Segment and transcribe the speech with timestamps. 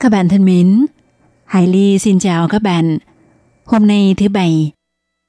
[0.00, 0.86] Các bạn thân mến,
[1.44, 2.98] Hải Ly xin chào các bạn.
[3.64, 4.70] Hôm nay thứ Bảy,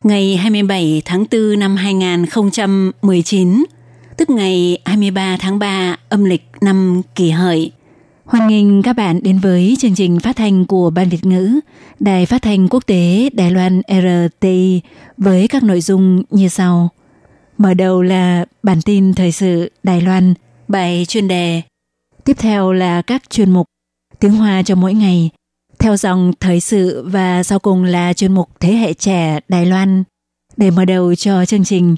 [0.03, 3.63] ngày 27 tháng 4 năm 2019,
[4.17, 7.71] tức ngày 23 tháng 3 âm lịch năm kỷ hợi.
[8.25, 11.59] Hoan nghênh các bạn đến với chương trình phát thanh của Ban Việt ngữ,
[11.99, 14.81] Đài phát thanh quốc tế Đài Loan RTI
[15.17, 16.89] với các nội dung như sau.
[17.57, 20.33] Mở đầu là bản tin thời sự Đài Loan,
[20.67, 21.61] bài chuyên đề.
[22.25, 23.67] Tiếp theo là các chuyên mục
[24.21, 25.29] tiếng Hoa cho mỗi ngày,
[25.79, 30.03] theo dòng thời sự và sau cùng là chuyên mục Thế hệ trẻ Đài Loan.
[30.57, 31.95] Để mở đầu cho chương trình,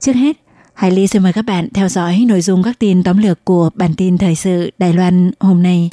[0.00, 0.36] trước hết,
[0.74, 3.70] Hải Ly xin mời các bạn theo dõi nội dung các tin tóm lược của
[3.74, 5.88] bản tin thời sự Đài Loan hôm nay.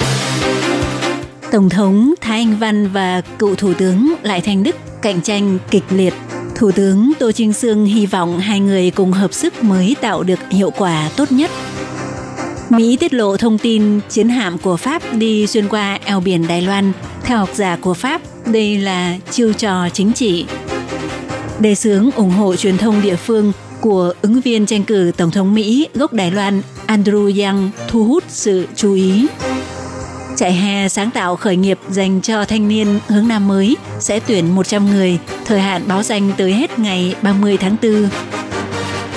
[1.52, 5.84] Tổng thống Thái Anh Văn và cựu Thủ tướng Lại Thanh Đức cạnh tranh kịch
[5.90, 6.14] liệt.
[6.54, 10.38] Thủ tướng Tô Trinh Sương hy vọng hai người cùng hợp sức mới tạo được
[10.50, 11.50] hiệu quả tốt nhất
[12.76, 16.62] Mỹ tiết lộ thông tin chiến hạm của Pháp đi xuyên qua eo biển Đài
[16.62, 16.92] Loan.
[17.22, 20.46] Theo học giả của Pháp, đây là chiêu trò chính trị.
[21.60, 25.54] Đề xướng ủng hộ truyền thông địa phương của ứng viên tranh cử Tổng thống
[25.54, 29.26] Mỹ gốc Đài Loan Andrew Yang thu hút sự chú ý.
[30.36, 34.54] Trại hè sáng tạo khởi nghiệp dành cho thanh niên hướng Nam mới sẽ tuyển
[34.54, 38.08] 100 người, thời hạn báo danh tới hết ngày 30 tháng 4.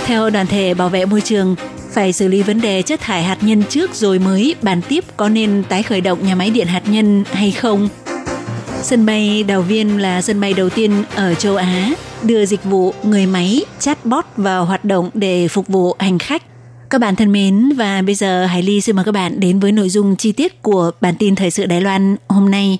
[0.06, 1.56] Theo đoàn thể bảo vệ môi trường,
[1.95, 5.29] phải xử lý vấn đề chất thải hạt nhân trước rồi mới bàn tiếp có
[5.29, 7.89] nên tái khởi động nhà máy điện hạt nhân hay không.
[8.81, 11.93] Sân bay Đào Viên là sân bay đầu tiên ở châu Á
[12.23, 16.43] đưa dịch vụ người máy, chatbot vào hoạt động để phục vụ hành khách.
[16.89, 19.71] Các bạn thân mến, và bây giờ Hải Ly xin mời các bạn đến với
[19.71, 22.80] nội dung chi tiết của bản tin thời sự Đài Loan hôm nay.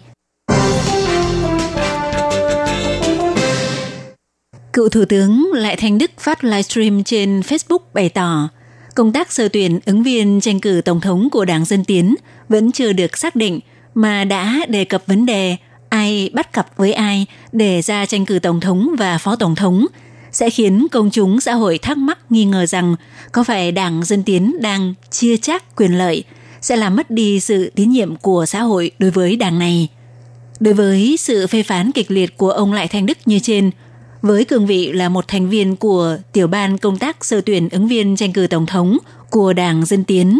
[4.74, 8.50] Cựu Thủ tướng Lại Thanh Đức phát livestream trên Facebook bày tỏ
[8.96, 12.16] công tác sơ tuyển ứng viên tranh cử tổng thống của Đảng Dân Tiến
[12.50, 13.60] vẫn chưa được xác định
[13.94, 15.56] mà đã đề cập vấn đề
[15.90, 19.86] ai bắt cặp với ai để ra tranh cử tổng thống và phó tổng thống
[20.32, 22.96] sẽ khiến công chúng xã hội thắc mắc nghi ngờ rằng
[23.32, 26.24] có phải Đảng Dân Tiến đang chia chác quyền lợi
[26.62, 29.88] sẽ làm mất đi sự tín nhiệm của xã hội đối với đảng này.
[30.60, 33.72] Đối với sự phê phán kịch liệt của ông Lại Thanh Đức như trên–
[34.26, 37.88] với cương vị là một thành viên của tiểu ban công tác sơ tuyển ứng
[37.88, 38.98] viên tranh cử tổng thống
[39.30, 40.40] của Đảng Dân Tiến.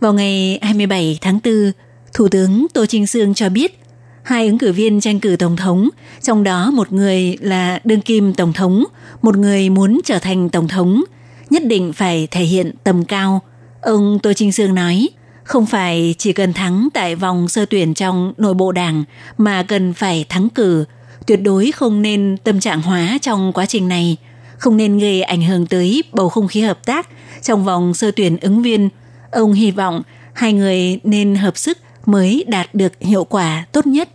[0.00, 1.72] Vào ngày 27 tháng 4,
[2.12, 3.80] Thủ tướng Tô Trinh Sương cho biết
[4.22, 5.88] hai ứng cử viên tranh cử tổng thống,
[6.22, 8.84] trong đó một người là đương kim tổng thống,
[9.22, 11.04] một người muốn trở thành tổng thống,
[11.50, 13.40] nhất định phải thể hiện tầm cao.
[13.82, 15.08] Ông Tô Trinh Sương nói,
[15.44, 19.04] không phải chỉ cần thắng tại vòng sơ tuyển trong nội bộ đảng
[19.38, 20.84] mà cần phải thắng cử
[21.26, 24.16] tuyệt đối không nên tâm trạng hóa trong quá trình này,
[24.58, 27.08] không nên gây ảnh hưởng tới bầu không khí hợp tác
[27.42, 28.88] trong vòng sơ tuyển ứng viên.
[29.32, 30.02] Ông hy vọng
[30.32, 34.08] hai người nên hợp sức mới đạt được hiệu quả tốt nhất.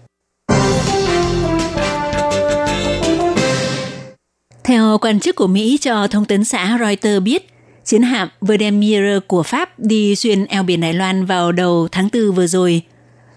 [4.64, 7.50] Theo quan chức của Mỹ cho thông tấn xã Reuters biết,
[7.86, 12.31] chiến hạm Verdemir của Pháp đi xuyên eo biển Đài Loan vào đầu tháng 4
[12.31, 12.81] vừa rồi.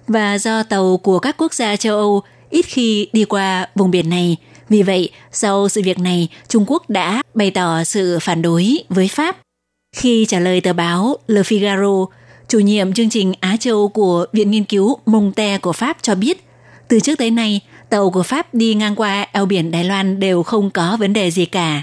[0.09, 2.23] Và do tàu của các quốc gia châu Âu
[2.53, 4.37] ít khi đi qua vùng biển này.
[4.69, 9.09] Vì vậy, sau sự việc này, Trung Quốc đã bày tỏ sự phản đối với
[9.09, 9.37] Pháp.
[9.97, 12.07] Khi trả lời tờ báo Le Figaro,
[12.49, 16.45] chủ nhiệm chương trình Á Châu của Viện Nghiên cứu Monte của Pháp cho biết,
[16.89, 20.43] từ trước tới nay, tàu của Pháp đi ngang qua eo biển Đài Loan đều
[20.43, 21.83] không có vấn đề gì cả.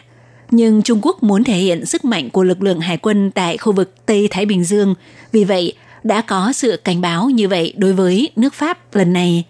[0.52, 3.72] Nhưng Trung Quốc muốn thể hiện sức mạnh của lực lượng hải quân tại khu
[3.72, 4.96] vực Tây Thái Bình Dương,
[5.32, 9.44] vì vậy đã có sự cảnh báo như vậy đối với nước Pháp lần này.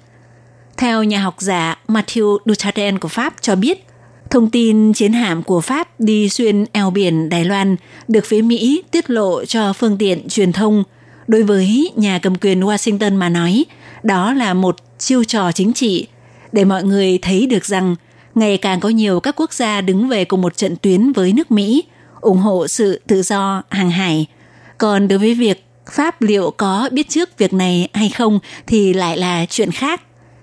[0.80, 3.86] Theo nhà học giả Matthew Duchaten của Pháp cho biết,
[4.30, 7.76] thông tin chiến hạm của Pháp đi xuyên eo biển Đài Loan
[8.08, 10.84] được phía Mỹ tiết lộ cho phương tiện truyền thông.
[11.28, 13.66] Đối với nhà cầm quyền Washington mà nói,
[14.04, 16.08] đó là một chiêu trò chính trị
[16.52, 17.96] để mọi người thấy được rằng
[18.36, 21.52] ngày càng có nhiều các quốc gia đứng về cùng một trận tuyến với nước
[21.52, 21.84] Mỹ,
[22.22, 24.26] ủng hộ sự tự do hàng hải.
[24.78, 29.18] Còn đối với việc Pháp liệu có biết trước việc này hay không thì lại
[29.18, 30.02] là chuyện khác.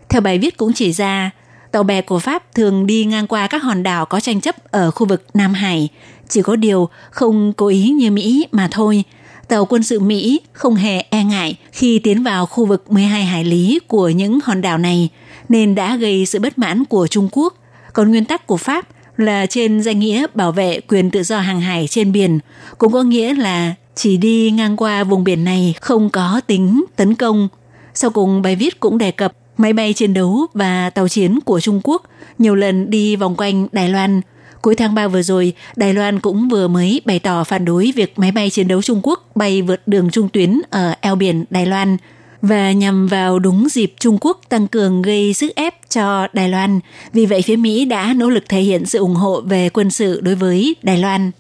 [0.08, 1.31] Theo bài viết cũng chỉ ra,
[1.73, 4.91] tàu bè của Pháp thường đi ngang qua các hòn đảo có tranh chấp ở
[4.91, 5.88] khu vực Nam Hải,
[6.29, 9.05] chỉ có điều không cố ý như Mỹ mà thôi.
[9.49, 13.44] tàu quân sự Mỹ không hề e ngại khi tiến vào khu vực 12 hải
[13.44, 15.08] lý của những hòn đảo này,
[15.49, 17.55] nên đã gây sự bất mãn của Trung Quốc.
[17.93, 18.87] Còn nguyên tắc của Pháp
[19.17, 22.38] là trên danh nghĩa bảo vệ quyền tự do hàng hải trên biển,
[22.79, 27.14] cũng có nghĩa là chỉ đi ngang qua vùng biển này không có tính tấn
[27.14, 27.49] công.
[27.94, 31.61] Sau cùng bài viết cũng đề cập máy bay chiến đấu và tàu chiến của
[31.61, 32.03] Trung Quốc
[32.38, 34.20] nhiều lần đi vòng quanh Đài Loan.
[34.62, 38.19] Cuối tháng 3 vừa rồi, Đài Loan cũng vừa mới bày tỏ phản đối việc
[38.19, 41.67] máy bay chiến đấu Trung Quốc bay vượt đường trung tuyến ở eo biển Đài
[41.67, 41.97] Loan
[42.43, 46.81] và nhằm vào đúng dịp Trung Quốc tăng cường gây sức ép cho Đài Loan.
[47.12, 50.20] Vì vậy phía Mỹ đã nỗ lực thể hiện sự ủng hộ về quân sự
[50.20, 51.31] đối với Đài Loan.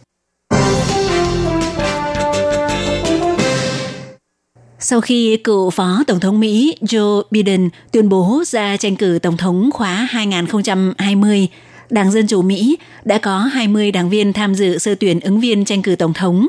[4.78, 9.36] Sau khi cựu Phó Tổng thống Mỹ Joe Biden tuyên bố ra tranh cử Tổng
[9.36, 11.48] thống khóa 2020,
[11.90, 15.64] Đảng Dân Chủ Mỹ đã có 20 đảng viên tham dự sơ tuyển ứng viên
[15.64, 16.46] tranh cử Tổng thống.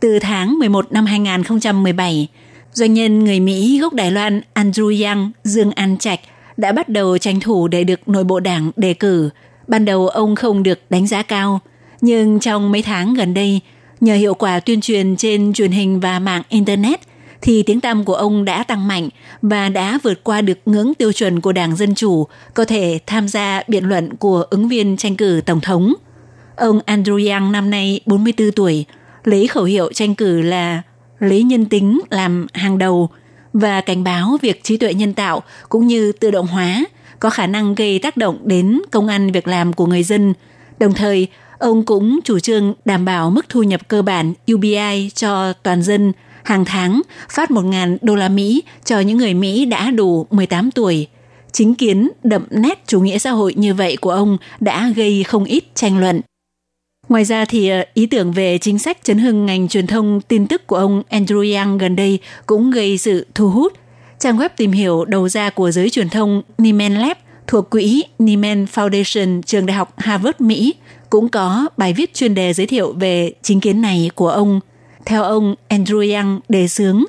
[0.00, 2.28] Từ tháng 11 năm 2017,
[2.72, 6.20] doanh nhân người Mỹ gốc Đài Loan Andrew Yang Dương An Trạch
[6.56, 9.30] đã bắt đầu tranh thủ để được nội bộ đảng đề cử.
[9.68, 11.60] Ban đầu ông không được đánh giá cao,
[12.00, 13.60] nhưng trong mấy tháng gần đây,
[14.00, 17.00] nhờ hiệu quả tuyên truyền trên truyền hình và mạng Internet–
[17.46, 19.08] thì tiếng tăm của ông đã tăng mạnh
[19.42, 23.28] và đã vượt qua được ngưỡng tiêu chuẩn của Đảng Dân Chủ có thể tham
[23.28, 25.94] gia biện luận của ứng viên tranh cử Tổng thống.
[26.56, 28.84] Ông Andrew Yang năm nay 44 tuổi,
[29.24, 30.82] lấy khẩu hiệu tranh cử là
[31.18, 33.08] lấy nhân tính làm hàng đầu
[33.52, 36.84] và cảnh báo việc trí tuệ nhân tạo cũng như tự động hóa
[37.20, 40.34] có khả năng gây tác động đến công ăn việc làm của người dân.
[40.78, 41.28] Đồng thời,
[41.58, 46.12] ông cũng chủ trương đảm bảo mức thu nhập cơ bản UBI cho toàn dân–
[46.46, 51.06] hàng tháng phát 1.000 đô la Mỹ cho những người Mỹ đã đủ 18 tuổi.
[51.52, 55.44] Chính kiến đậm nét chủ nghĩa xã hội như vậy của ông đã gây không
[55.44, 56.20] ít tranh luận.
[57.08, 60.46] Ngoài ra thì ờ, ý tưởng về chính sách chấn hưng ngành truyền thông tin
[60.46, 63.72] tức của ông Andrew Yang gần đây cũng gây sự thu hút.
[64.18, 67.16] Trang web tìm hiểu đầu ra của giới truyền thông Nieman Lab
[67.46, 70.74] thuộc quỹ Nieman Foundation trường đại học Harvard, Mỹ
[71.10, 74.60] cũng có bài viết chuyên đề giới thiệu về chính kiến này của ông–
[75.06, 77.04] theo ông Andrew Yang đề xướng,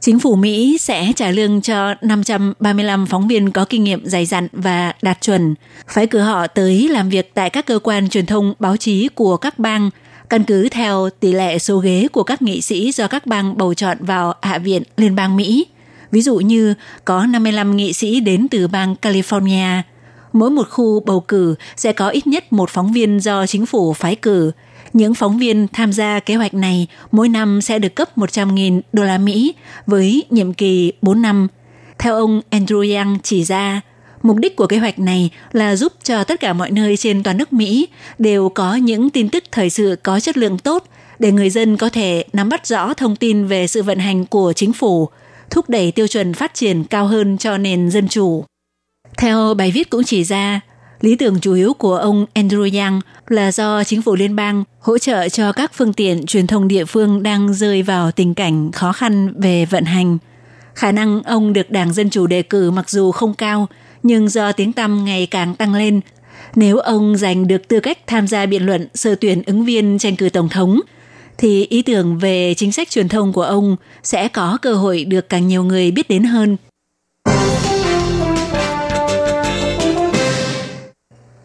[0.00, 4.48] chính phủ Mỹ sẽ trả lương cho 535 phóng viên có kinh nghiệm dày dặn
[4.52, 5.54] và đạt chuẩn,
[5.88, 9.36] phải cử họ tới làm việc tại các cơ quan truyền thông báo chí của
[9.36, 9.90] các bang,
[10.28, 13.74] căn cứ theo tỷ lệ số ghế của các nghị sĩ do các bang bầu
[13.74, 15.66] chọn vào Hạ viện Liên bang Mỹ.
[16.10, 16.74] Ví dụ như
[17.04, 19.82] có 55 nghị sĩ đến từ bang California.
[20.32, 23.92] Mỗi một khu bầu cử sẽ có ít nhất một phóng viên do chính phủ
[23.92, 24.52] phái cử–
[24.92, 29.04] những phóng viên tham gia kế hoạch này mỗi năm sẽ được cấp 100.000 đô
[29.04, 29.54] la Mỹ
[29.86, 31.48] với nhiệm kỳ 4 năm.
[31.98, 33.80] Theo ông Andrew Yang chỉ ra,
[34.22, 37.36] mục đích của kế hoạch này là giúp cho tất cả mọi nơi trên toàn
[37.36, 37.88] nước Mỹ
[38.18, 40.84] đều có những tin tức thời sự có chất lượng tốt
[41.18, 44.52] để người dân có thể nắm bắt rõ thông tin về sự vận hành của
[44.52, 45.08] chính phủ,
[45.50, 48.44] thúc đẩy tiêu chuẩn phát triển cao hơn cho nền dân chủ.
[49.18, 50.60] Theo bài viết cũng chỉ ra,
[51.00, 54.98] Lý tưởng chủ yếu của ông Andrew Yang là do chính phủ liên bang hỗ
[54.98, 58.92] trợ cho các phương tiện truyền thông địa phương đang rơi vào tình cảnh khó
[58.92, 60.18] khăn về vận hành.
[60.74, 63.68] Khả năng ông được Đảng Dân Chủ đề cử mặc dù không cao,
[64.02, 66.00] nhưng do tiếng tăm ngày càng tăng lên,
[66.54, 70.16] nếu ông giành được tư cách tham gia biện luận sơ tuyển ứng viên tranh
[70.16, 70.80] cử tổng thống,
[71.38, 75.28] thì ý tưởng về chính sách truyền thông của ông sẽ có cơ hội được
[75.28, 76.56] càng nhiều người biết đến hơn–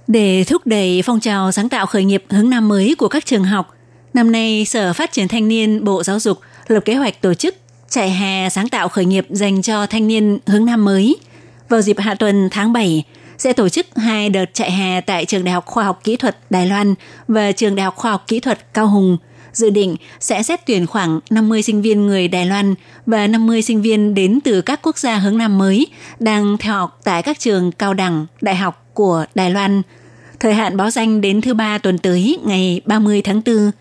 [0.07, 3.43] Để thúc đẩy phong trào sáng tạo khởi nghiệp hướng năm mới của các trường
[3.43, 3.75] học,
[4.13, 7.55] năm nay Sở Phát triển Thanh niên Bộ Giáo dục lập kế hoạch tổ chức
[7.89, 11.15] chạy hè sáng tạo khởi nghiệp dành cho thanh niên hướng năm mới.
[11.69, 13.03] Vào dịp hạ tuần tháng 7,
[13.38, 16.38] sẽ tổ chức hai đợt chạy hè tại Trường Đại học Khoa học Kỹ thuật
[16.50, 16.95] Đài Loan
[17.27, 19.17] và Trường Đại học Khoa học Kỹ thuật Cao Hùng.
[19.55, 23.81] Dự định sẽ xét tuyển khoảng 50 sinh viên người Đài Loan và 50 sinh
[23.81, 25.88] viên đến từ các quốc gia hướng nam mới
[26.19, 29.81] đang theo học tại các trường cao đẳng, đại học của Đài Loan.
[30.39, 33.71] Thời hạn báo danh đến thứ ba tuần tới ngày 30 tháng 4.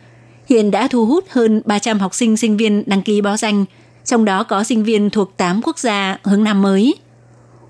[0.49, 3.65] Hiện đã thu hút hơn 300 học sinh sinh viên đăng ký báo danh,
[4.05, 6.95] trong đó có sinh viên thuộc 8 quốc gia hướng nam mới.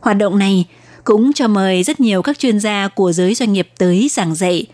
[0.01, 0.65] Hoạt động này
[1.05, 4.67] cũng cho mời rất nhiều các chuyên gia của giới doanh nghiệp tới giảng dạy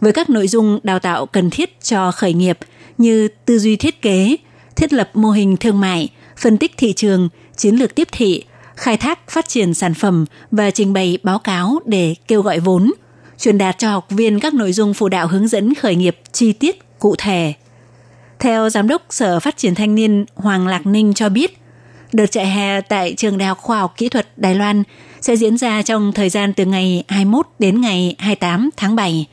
[0.00, 2.58] với các nội dung đào tạo cần thiết cho khởi nghiệp
[3.02, 4.36] như tư duy thiết kế,
[4.76, 8.44] thiết lập mô hình thương mại, phân tích thị trường, chiến lược tiếp thị,
[8.76, 12.92] khai thác phát triển sản phẩm và trình bày báo cáo để kêu gọi vốn,
[13.38, 16.52] truyền đạt cho học viên các nội dung phụ đạo hướng dẫn khởi nghiệp chi
[16.52, 17.54] tiết cụ thể.
[18.38, 21.58] Theo Giám đốc Sở Phát triển Thanh niên Hoàng Lạc Ninh cho biết,
[22.12, 24.82] đợt chạy hè tại Trường Đại học Khoa học Kỹ thuật Đài Loan
[25.20, 29.26] sẽ diễn ra trong thời gian từ ngày 21 đến ngày 28 tháng 7.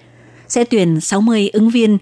[0.48, 1.98] Sẽ tuyển 60 ứng viên,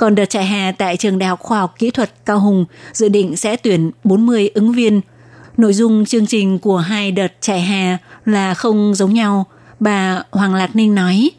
[0.00, 3.08] còn đợt chạy hè tại trường Đại học Khoa học Kỹ thuật Cao Hùng dự
[3.08, 5.00] định sẽ tuyển 40 ứng viên.
[5.56, 9.46] Nội dung chương trình của hai đợt chạy hè là không giống nhau,
[9.80, 11.30] bà Hoàng Lạc Ninh nói.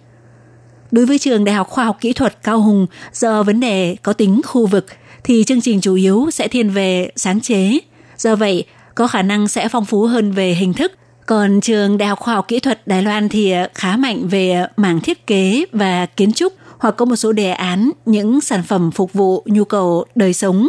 [0.92, 4.14] Đối với trường Đại học Khoa học Kỹ thuật Cao Hùng, do vấn đề có
[4.14, 4.86] tính khu vực,
[5.24, 7.78] thì chương trình chủ yếu sẽ thiên về sáng chế.
[8.18, 8.66] Do vậy,
[8.96, 10.92] có khả năng sẽ phong phú hơn về hình thức.
[11.26, 15.00] Còn trường Đại học Khoa học Kỹ thuật Đài Loan thì khá mạnh về mảng
[15.00, 19.14] thiết kế và kiến trúc hoặc có một số đề án những sản phẩm phục
[19.14, 20.68] vụ nhu cầu đời sống.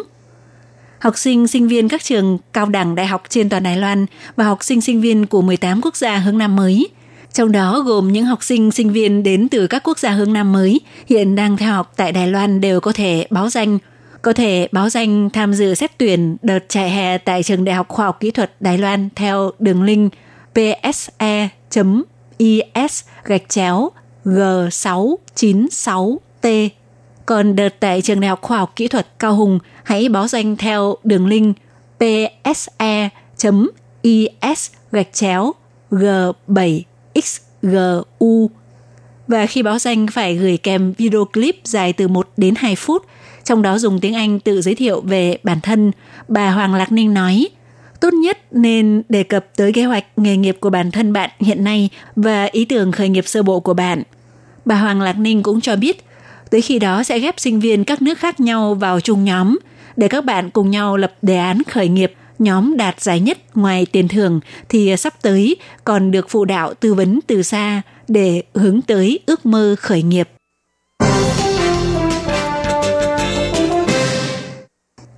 [0.99, 4.45] Học sinh, sinh viên các trường cao đẳng đại học trên toàn Đài Loan và
[4.45, 6.88] học sinh, sinh viên của 18 quốc gia hướng Nam mới–
[7.33, 10.52] trong đó gồm những học sinh, sinh viên đến từ các quốc gia hướng Nam
[10.52, 13.78] mới hiện đang theo học tại Đài Loan đều có thể báo danh
[14.23, 17.88] có thể báo danh tham dự xét tuyển đợt chạy hè tại trường Đại học
[17.88, 20.12] Khoa học Kỹ thuật Đài Loan theo đường link
[20.54, 21.75] pse.is
[23.25, 23.90] gạch chéo
[24.24, 26.68] G696T.
[27.26, 30.56] Còn đợt tại trường Đại học Khoa học Kỹ thuật Cao Hùng hãy báo danh
[30.56, 31.56] theo đường link
[31.98, 32.68] pse.is
[34.92, 35.52] gạch chéo
[35.90, 36.82] G7
[37.14, 38.50] XGU
[39.28, 43.06] và khi báo danh phải gửi kèm video clip dài từ 1 đến 2 phút,
[43.44, 45.92] trong đó dùng tiếng Anh tự giới thiệu về bản thân.
[46.28, 47.48] Bà Hoàng Lạc Ninh nói,
[48.02, 51.64] tốt nhất nên đề cập tới kế hoạch nghề nghiệp của bản thân bạn hiện
[51.64, 54.02] nay và ý tưởng khởi nghiệp sơ bộ của bạn.
[54.64, 56.04] Bà Hoàng Lạc Ninh cũng cho biết,
[56.50, 59.59] tới khi đó sẽ ghép sinh viên các nước khác nhau vào chung nhóm
[59.97, 63.87] để các bạn cùng nhau lập đề án khởi nghiệp nhóm đạt giải nhất ngoài
[63.92, 68.82] tiền thưởng thì sắp tới còn được phụ đạo tư vấn từ xa để hướng
[68.82, 70.28] tới ước mơ khởi nghiệp.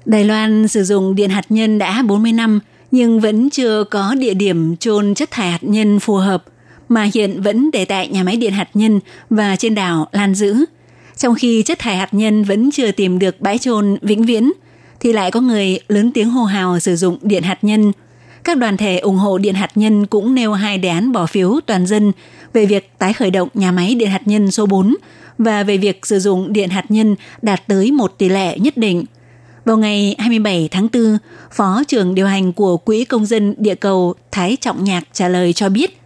[0.05, 2.61] Đài Loan sử dụng điện hạt nhân đã 40 năm
[2.95, 6.45] nhưng vẫn chưa có địa điểm chôn chất thải hạt nhân phù hợp,
[6.89, 10.65] mà hiện vẫn để tại nhà máy điện hạt nhân và trên đảo Lan Dữ.
[11.17, 14.53] Trong khi chất thải hạt nhân vẫn chưa tìm được bãi chôn vĩnh viễn–
[15.05, 17.93] thì lại có người lớn tiếng hô hào sử dụng điện hạt nhân.
[18.45, 21.61] Các đoàn thể ủng hộ điện hạt nhân cũng nêu hai đề án bỏ phiếu
[21.67, 22.13] toàn dân
[22.53, 24.95] về việc tái khởi động nhà máy điện hạt nhân số 4
[25.39, 29.05] và về việc sử dụng điện hạt nhân đạt tới một tỷ lệ nhất định.
[29.65, 31.19] Vào ngày 27 tháng 4,
[31.53, 35.53] Phó trưởng điều hành của Quỹ Công dân Địa cầu Thái Trọng Nhạc trả lời
[35.53, 36.01] cho biết,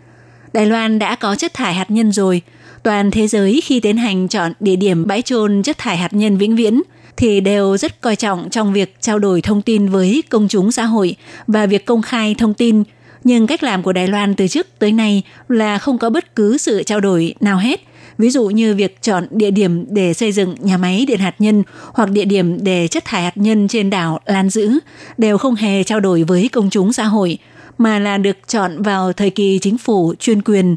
[0.52, 2.42] Đài Loan đã có chất thải hạt nhân rồi.
[2.82, 6.38] Toàn thế giới khi tiến hành chọn địa điểm bãi trôn chất thải hạt nhân
[6.38, 6.82] vĩnh viễn–
[7.18, 10.84] thì đều rất coi trọng trong việc trao đổi thông tin với công chúng xã
[10.84, 12.82] hội và việc công khai thông tin.
[13.24, 16.58] Nhưng cách làm của Đài Loan từ trước tới nay là không có bất cứ
[16.58, 17.80] sự trao đổi nào hết.
[18.18, 21.62] Ví dụ như việc chọn địa điểm để xây dựng nhà máy điện hạt nhân
[21.92, 24.78] hoặc địa điểm để chất thải hạt nhân trên đảo Lan Dữ
[25.18, 27.38] đều không hề trao đổi với công chúng xã hội,
[27.78, 30.76] mà là được chọn vào thời kỳ chính phủ chuyên quyền.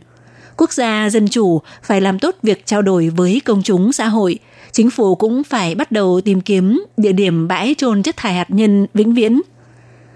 [0.58, 4.40] Quốc gia dân chủ phải làm tốt việc trao đổi với công chúng xã hội–
[4.72, 8.50] chính phủ cũng phải bắt đầu tìm kiếm địa điểm bãi trôn chất thải hạt
[8.50, 9.42] nhân vĩnh viễn.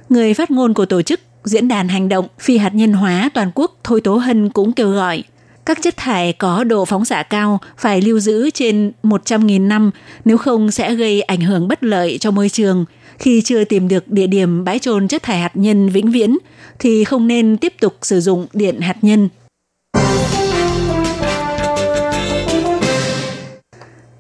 [0.10, 3.52] Người phát ngôn của tổ chức Diễn đàn Hành động Phi hạt nhân hóa toàn
[3.56, 5.24] quốc Thôi Tố Hân cũng kêu gọi
[5.66, 9.92] các chất thải có độ phóng xạ cao phải lưu giữ trên 100.000 năm,
[10.26, 12.86] nếu không sẽ gây ảnh hưởng bất lợi cho môi trường.
[13.20, 16.38] Khi chưa tìm được địa điểm bãi trôn chất thải hạt nhân vĩnh viễn,
[16.80, 19.30] thì không nên tiếp tục sử dụng điện hạt nhân.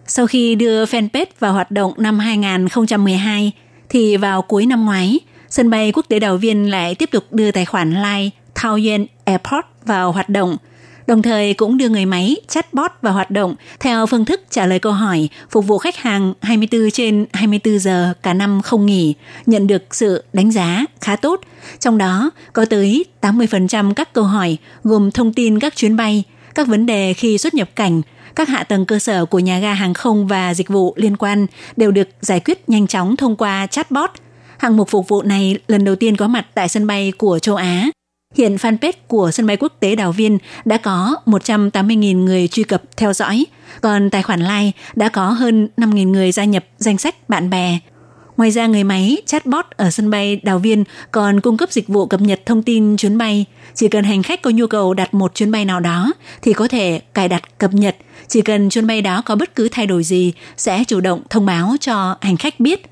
[0.08, 3.52] Sau khi đưa fanpage vào hoạt động năm 2012,
[3.90, 7.52] thì vào cuối năm ngoái, sân bay quốc tế Đào Viên lại tiếp tục đưa
[7.52, 8.30] tài khoản Line
[8.62, 10.58] Taoyuan Airport vào hoạt động,
[11.08, 14.80] đồng thời cũng đưa người máy chatbot vào hoạt động theo phương thức trả lời
[14.80, 19.14] câu hỏi phục vụ khách hàng 24 trên 24 giờ cả năm không nghỉ,
[19.46, 21.42] nhận được sự đánh giá khá tốt.
[21.80, 26.24] Trong đó có tới 80% các câu hỏi gồm thông tin các chuyến bay,
[26.56, 28.02] các vấn đề khi xuất nhập cảnh,
[28.36, 31.48] các hạ tầng cơ sở của nhà ga hàng không và dịch vụ liên quan
[31.78, 34.12] đều được giải quyết nhanh chóng thông qua chatbot.
[34.58, 37.56] Hạng mục phục vụ này lần đầu tiên có mặt tại sân bay của châu
[37.56, 37.90] Á.
[38.36, 42.82] Hiện fanpage của sân bay quốc tế Đào Viên đã có 180.000 người truy cập
[42.98, 43.46] theo dõi,
[43.82, 47.80] còn tài khoản like đã có hơn 5.000 người gia nhập danh sách bạn bè.
[48.38, 52.06] Ngoài ra, người máy chatbot ở sân bay Đào Viên còn cung cấp dịch vụ
[52.06, 53.46] cập nhật thông tin chuyến bay.
[53.74, 56.68] Chỉ cần hành khách có nhu cầu đặt một chuyến bay nào đó thì có
[56.68, 57.96] thể cài đặt cập nhật
[58.28, 61.46] chỉ cần chuyến bay đó có bất cứ thay đổi gì sẽ chủ động thông
[61.46, 62.86] báo cho hành khách biết.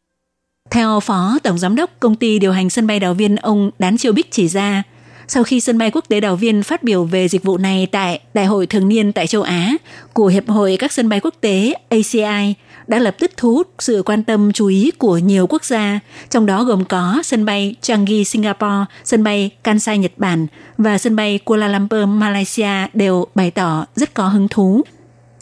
[0.71, 3.97] Theo Phó Tổng Giám đốc Công ty điều hành sân bay Đào Viên ông Đán
[3.97, 4.83] Chiêu Bích chỉ ra,
[5.27, 8.19] sau khi sân bay quốc tế Đào Viên phát biểu về dịch vụ này tại
[8.33, 9.75] Đại hội thường niên tại châu Á
[10.13, 12.53] của Hiệp hội các sân bay quốc tế ACI
[12.87, 15.99] đã lập tức thu hút sự quan tâm chú ý của nhiều quốc gia,
[16.29, 21.15] trong đó gồm có sân bay Changi Singapore, sân bay Kansai Nhật Bản và sân
[21.15, 24.81] bay Kuala Lumpur Malaysia đều bày tỏ rất có hứng thú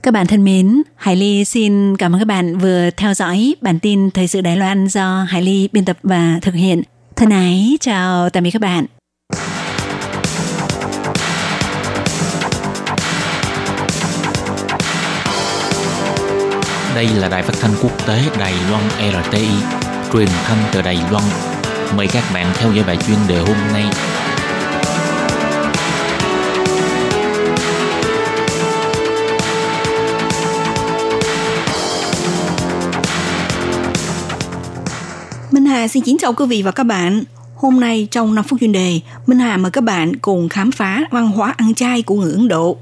[0.04, 3.80] Các bạn thân mến, Hải Ly xin cảm ơn các bạn vừa theo dõi bản
[3.80, 6.84] tin Thời sự Đài Loan do Hải Ly biên tập và thực hiện.
[7.16, 8.86] Thân ái, chào tạm biệt các bạn.
[16.96, 19.48] Đây là đài phát thanh quốc tế Đài Loan RTI,
[20.14, 21.24] truyền thanh từ Đài Loan.
[21.96, 23.86] Mời các bạn theo dõi bài chuyên đề hôm nay.
[35.52, 37.24] Minh Hà xin kính chào quý vị và các bạn.
[37.56, 41.04] Hôm nay trong 5 phút chuyên đề, Minh Hà mời các bạn cùng khám phá
[41.12, 42.78] văn hóa ăn chay của người Ấn Độ.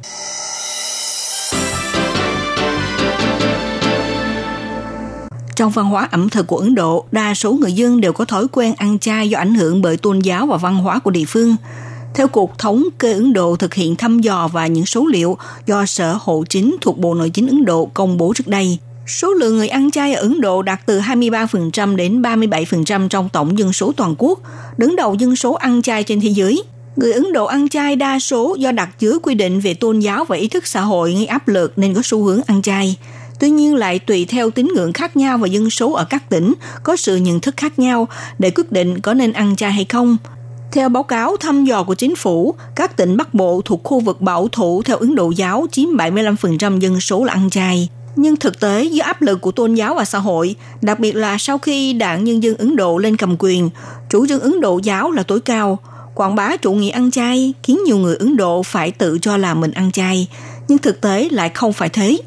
[5.59, 8.47] Trong văn hóa ẩm thực của Ấn Độ, đa số người dân đều có thói
[8.51, 11.55] quen ăn chay do ảnh hưởng bởi tôn giáo và văn hóa của địa phương.
[12.13, 15.85] Theo Cục Thống kê Ấn Độ thực hiện thăm dò và những số liệu do
[15.85, 19.57] Sở Hộ Chính thuộc Bộ Nội chính Ấn Độ công bố trước đây, số lượng
[19.57, 23.91] người ăn chay ở Ấn Độ đạt từ 23% đến 37% trong tổng dân số
[23.97, 24.39] toàn quốc,
[24.77, 26.63] đứng đầu dân số ăn chay trên thế giới.
[26.95, 30.25] Người Ấn Độ ăn chay đa số do đặt dưới quy định về tôn giáo
[30.25, 32.97] và ý thức xã hội gây áp lực nên có xu hướng ăn chay.
[33.39, 36.53] Tuy nhiên lại tùy theo tín ngưỡng khác nhau và dân số ở các tỉnh
[36.83, 38.07] có sự nhận thức khác nhau
[38.39, 40.17] để quyết định có nên ăn chay hay không.
[40.71, 44.21] Theo báo cáo thăm dò của chính phủ, các tỉnh Bắc Bộ thuộc khu vực
[44.21, 47.89] bảo thủ theo Ấn Độ giáo chiếm 75% dân số là ăn chay.
[48.15, 51.37] Nhưng thực tế do áp lực của tôn giáo và xã hội, đặc biệt là
[51.37, 53.69] sau khi đảng Nhân dân Ấn Độ lên cầm quyền,
[54.09, 55.79] chủ trương Ấn Độ giáo là tối cao,
[56.15, 59.53] quảng bá chủ nghĩa ăn chay khiến nhiều người Ấn Độ phải tự cho là
[59.53, 60.27] mình ăn chay,
[60.67, 62.17] nhưng thực tế lại không phải thế.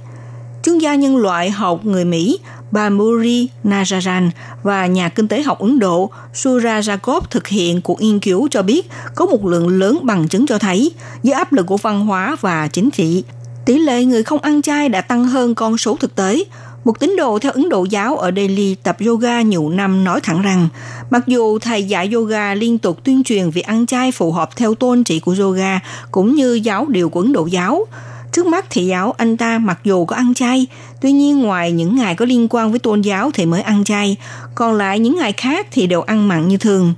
[0.63, 2.39] Chuyên gia nhân loại học người Mỹ
[2.71, 4.31] Bamuri Najaran
[4.63, 8.63] và nhà kinh tế học Ấn Độ Sura Jacob thực hiện cuộc nghiên cứu cho
[8.63, 10.93] biết có một lượng lớn bằng chứng cho thấy
[11.23, 13.25] dưới áp lực của văn hóa và chính trị,
[13.65, 16.45] tỷ lệ người không ăn chay đã tăng hơn con số thực tế.
[16.85, 20.43] Một tín đồ theo Ấn Độ giáo ở Delhi tập yoga nhiều năm nói thẳng
[20.43, 20.69] rằng,
[21.11, 24.75] mặc dù thầy dạy yoga liên tục tuyên truyền việc ăn chay phù hợp theo
[24.75, 27.87] tôn trị của yoga cũng như giáo điều của Ấn Độ giáo,
[28.33, 30.67] Trước mắt thì giáo anh ta mặc dù có ăn chay,
[31.01, 34.17] tuy nhiên ngoài những ngày có liên quan với tôn giáo thì mới ăn chay,
[34.55, 36.95] còn lại những ngày khác thì đều ăn mặn như thường.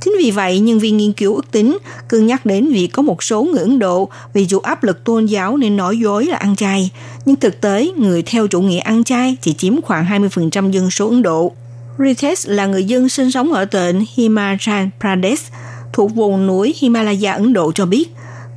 [0.00, 3.22] Chính vì vậy, nhân viên nghiên cứu ước tính cân nhắc đến việc có một
[3.22, 6.56] số người Ấn Độ vì chịu áp lực tôn giáo nên nói dối là ăn
[6.56, 6.90] chay.
[7.24, 11.08] Nhưng thực tế, người theo chủ nghĩa ăn chay chỉ chiếm khoảng 20% dân số
[11.08, 11.52] Ấn Độ.
[11.98, 15.52] Ritesh là người dân sinh sống ở tỉnh Himachal Pradesh,
[15.92, 18.08] thuộc vùng núi Himalaya Ấn Độ cho biết,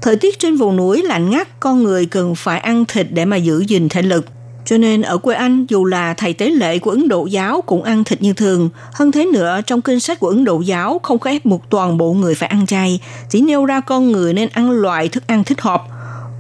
[0.04, 3.36] Thời tiết trên vùng núi lạnh ngắt, con người cần phải ăn thịt để mà
[3.36, 4.26] giữ gìn thể lực.
[4.66, 7.84] Cho nên ở quê anh, dù là thầy tế lễ của Ấn Độ giáo cũng
[7.84, 8.70] ăn thịt như thường.
[8.94, 11.98] Hơn thế nữa, trong kinh sách của Ấn Độ giáo không có ép buộc toàn
[11.98, 15.44] bộ người phải ăn chay, chỉ nêu ra con người nên ăn loại thức ăn
[15.44, 15.84] thích hợp.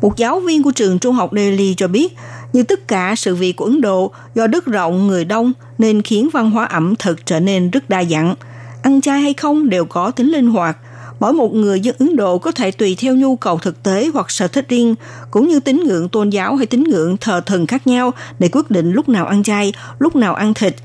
[0.02, 2.18] Một giáo viên của trường trung học Delhi cho biết,
[2.54, 6.30] như tất cả sự việc của Ấn Độ, do đất rộng người đông nên khiến
[6.34, 8.36] văn hóa ẩm thực trở nên rất đa dạng.
[8.82, 10.78] Ăn chay hay không đều có tính linh hoạt–
[11.24, 14.32] mỗi một người dân Ấn Độ có thể tùy theo nhu cầu thực tế hoặc
[14.32, 14.96] sở thích riêng,
[15.32, 18.72] cũng như tín ngưỡng tôn giáo hay tín ngưỡng thờ thần khác nhau để quyết
[18.72, 20.76] định lúc nào ăn chay, lúc nào ăn thịt.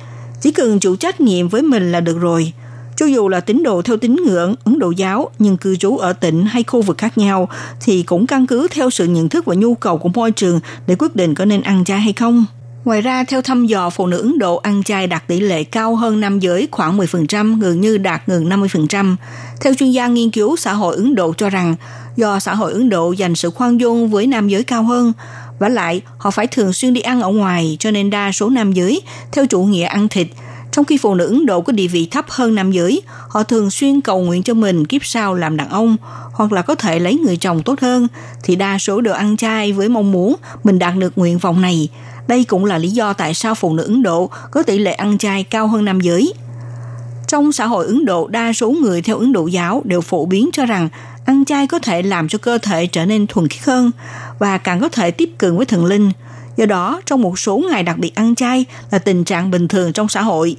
[0.40, 2.52] Chỉ cần chịu trách nhiệm với mình là được rồi.
[2.96, 6.12] Cho dù là tín đồ theo tín ngưỡng Ấn Độ giáo nhưng cư trú ở
[6.12, 7.48] tỉnh hay khu vực khác nhau
[7.80, 10.96] thì cũng căn cứ theo sự nhận thức và nhu cầu của môi trường để
[10.98, 12.44] quyết định có nên ăn chay hay không.
[12.88, 15.96] Ngoài ra, theo thăm dò, phụ nữ Ấn Độ ăn chay đạt tỷ lệ cao
[15.96, 19.16] hơn nam giới khoảng 10%, gần như đạt gần 50%.
[19.60, 21.74] Theo chuyên gia nghiên cứu xã hội Ấn Độ cho rằng,
[22.16, 25.12] do xã hội Ấn Độ dành sự khoan dung với nam giới cao hơn,
[25.58, 28.72] và lại họ phải thường xuyên đi ăn ở ngoài cho nên đa số nam
[28.72, 30.26] giới theo chủ nghĩa ăn thịt,
[30.72, 33.70] trong khi phụ nữ Ấn Độ có địa vị thấp hơn nam giới, họ thường
[33.70, 35.96] xuyên cầu nguyện cho mình kiếp sau làm đàn ông
[36.32, 38.08] hoặc là có thể lấy người chồng tốt hơn,
[38.42, 41.88] thì đa số đều ăn chay với mong muốn mình đạt được nguyện vọng này.
[42.28, 45.18] Đây cũng là lý do tại sao phụ nữ Ấn Độ có tỷ lệ ăn
[45.18, 46.32] chay cao hơn nam giới.
[47.28, 50.50] Trong xã hội Ấn Độ, đa số người theo Ấn Độ giáo đều phổ biến
[50.52, 50.88] cho rằng
[51.24, 53.90] ăn chay có thể làm cho cơ thể trở nên thuần khiết hơn
[54.38, 56.10] và càng có thể tiếp cận với thần linh.
[56.58, 59.92] Do đó, trong một số ngày đặc biệt ăn chay là tình trạng bình thường
[59.92, 60.56] trong xã hội.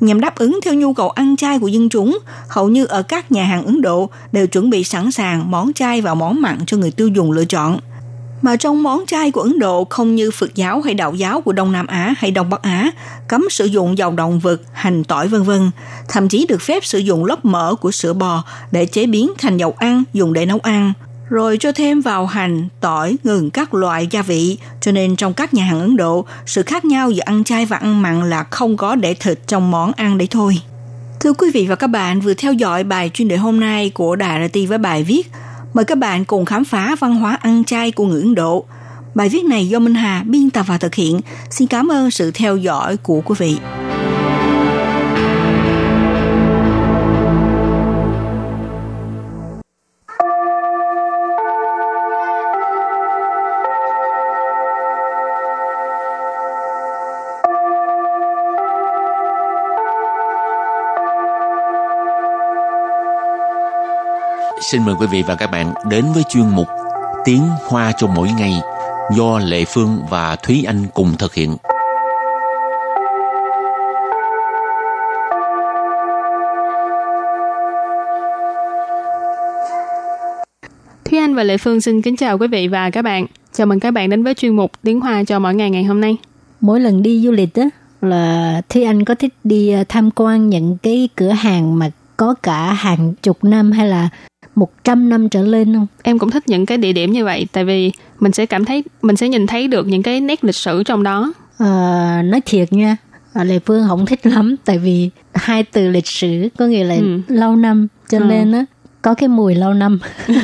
[0.00, 3.32] Nhằm đáp ứng theo nhu cầu ăn chay của dân chúng, hầu như ở các
[3.32, 6.76] nhà hàng Ấn Độ đều chuẩn bị sẵn sàng món chay và món mặn cho
[6.76, 7.78] người tiêu dùng lựa chọn.
[8.42, 11.52] Mà trong món chay của Ấn Độ không như Phật giáo hay đạo giáo của
[11.52, 12.90] Đông Nam Á hay Đông Bắc Á,
[13.28, 15.70] cấm sử dụng dầu động vật, hành tỏi vân vân,
[16.08, 19.56] thậm chí được phép sử dụng lớp mỡ của sữa bò để chế biến thành
[19.56, 20.92] dầu ăn dùng để nấu ăn,
[21.30, 24.58] rồi cho thêm vào hành, tỏi, gừng các loại gia vị.
[24.80, 27.76] Cho nên trong các nhà hàng Ấn Độ, sự khác nhau giữa ăn chay và
[27.76, 30.60] ăn mặn là không có để thịt trong món ăn đấy thôi.
[31.20, 34.16] Thưa quý vị và các bạn vừa theo dõi bài chuyên đề hôm nay của
[34.16, 35.30] Đài RT với bài viết
[35.74, 38.64] Mời các bạn cùng khám phá văn hóa ăn chay của người Ấn Độ.
[39.14, 41.20] Bài viết này do Minh Hà biên tập và thực hiện.
[41.50, 43.58] Xin cảm ơn sự theo dõi của quý vị.
[64.70, 66.68] Xin mời quý vị và các bạn đến với chuyên mục
[67.24, 68.60] Tiếng Hoa cho mỗi ngày
[69.16, 71.56] do Lệ Phương và Thúy Anh cùng thực hiện.
[81.04, 83.26] Thúy Anh và Lệ Phương xin kính chào quý vị và các bạn.
[83.52, 86.00] Chào mừng các bạn đến với chuyên mục Tiếng Hoa cho mỗi ngày ngày hôm
[86.00, 86.16] nay.
[86.60, 87.64] Mỗi lần đi du lịch á
[88.00, 92.34] là Thúy Anh có thích đi ờ, tham quan những cái cửa hàng mà có
[92.42, 94.08] cả hàng chục năm hay là
[94.58, 95.86] 100 năm trở lên không?
[96.02, 98.84] Em cũng thích những cái địa điểm như vậy tại vì mình sẽ cảm thấy
[99.02, 101.32] mình sẽ nhìn thấy được những cái nét lịch sử trong đó.
[101.58, 102.96] À, nói thiệt nha,
[103.34, 107.20] Lê Phương không thích lắm tại vì hai từ lịch sử có nghĩa là ừ.
[107.28, 108.24] lâu năm cho ừ.
[108.24, 108.64] nên á
[109.02, 109.98] có cái mùi lâu năm.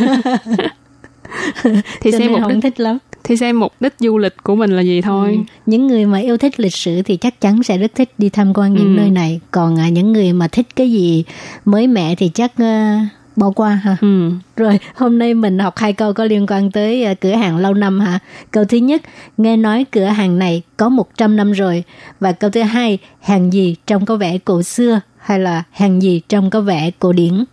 [2.00, 2.98] thì cho xem mục đích, thích lắm.
[3.24, 5.28] Thì xem mục đích du lịch của mình là gì thôi.
[5.30, 5.54] Ừ.
[5.66, 8.52] Những người mà yêu thích lịch sử thì chắc chắn sẽ rất thích đi tham
[8.54, 9.00] quan những ừ.
[9.00, 9.40] nơi này.
[9.50, 11.24] Còn à, những người mà thích cái gì
[11.64, 13.97] mới mẻ thì chắc uh, bỏ qua hả?
[14.01, 14.31] Ừ.
[14.55, 17.73] Rồi, hôm nay mình học hai câu có liên quan tới uh, cửa hàng lâu
[17.73, 18.19] năm hả?
[18.51, 19.01] Câu thứ nhất,
[19.37, 21.83] nghe nói cửa hàng này có 100 năm rồi.
[22.19, 26.21] Và câu thứ hai, hàng gì trông có vẻ cổ xưa hay là hàng gì
[26.29, 27.43] trông có vẻ cổ điển.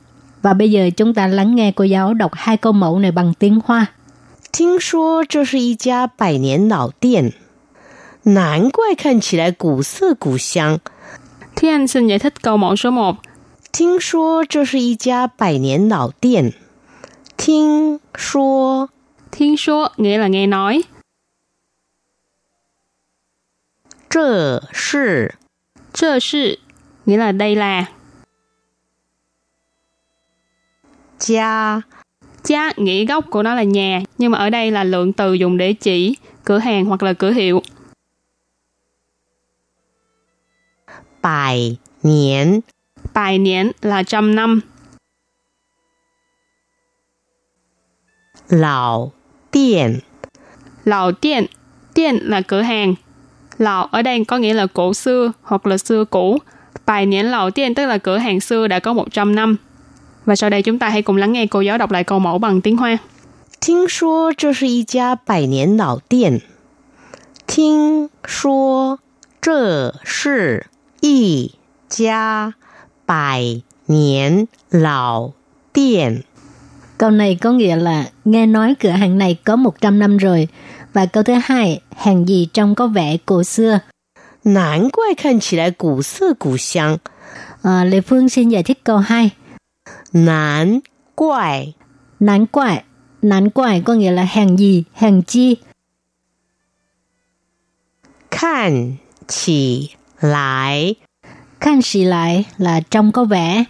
[0.42, 3.32] Và bây giờ chúng ta lắng nghe cô giáo đọc hai câu mẫu này bằng
[3.38, 3.86] tiếng Hoa.
[4.52, 7.34] 听说这是一家百年老店，
[8.22, 10.80] 难怪看起来古色古香。
[11.56, 13.16] Thúy Anh xin giải thích câu mẫu số 1.
[13.72, 16.54] 听说这是一家百年老店。
[17.36, 18.88] 听说，
[19.30, 20.84] 听说 nghĩa là nghe nói.
[24.08, 25.34] 这是，
[25.92, 26.58] 这是
[27.04, 27.88] nghĩa là đây là.
[31.18, 31.84] 家，
[32.42, 35.72] 家 nghĩa gốc của nó là nhà, nhưng mà ở đây là lượng từ dùng để
[35.72, 37.62] chỉ cửa hàng hoặc là cửa hiệu.
[41.20, 42.62] 百年
[43.14, 44.60] Bài niên là trăm năm.
[48.48, 49.12] Lão
[49.52, 49.98] điện
[50.84, 51.46] Lão điện
[51.94, 52.94] Điện là cửa hàng.
[53.58, 56.38] Lão ở đây có nghĩa là cổ xưa hoặc là xưa cũ.
[56.86, 59.56] Bài niên lão điện tức là cửa hàng xưa đã có 100 năm.
[60.24, 62.38] Và sau đây chúng ta hãy cùng lắng nghe cô giáo đọc lại câu mẫu
[62.38, 62.98] bằng tiếng Hoa.
[63.60, 66.42] 听说这是一家百年老店。
[67.46, 69.00] 听说
[69.40, 70.66] 这是
[71.00, 71.54] 一
[71.88, 72.54] 家
[73.10, 75.30] 百年老
[75.72, 76.22] 店.
[76.98, 80.48] Câu này có nghĩa là nghe nói cửa hàng này có 100 năm rồi.
[80.92, 83.80] Và câu thứ hai, hàng gì trông có vẻ cổ xưa.
[84.42, 86.98] 难怪看起来古色古香.
[87.62, 89.30] À, Lê Phương xin giải thích câu 2.
[90.12, 90.80] 难
[91.14, 91.74] 怪
[92.20, 92.84] Nán quại
[93.22, 95.56] Nán quại có nghĩa là hàng gì, hàng chi.
[98.30, 100.96] 看起来
[101.61, 103.63] Khăn xì lại là trông có vẻ.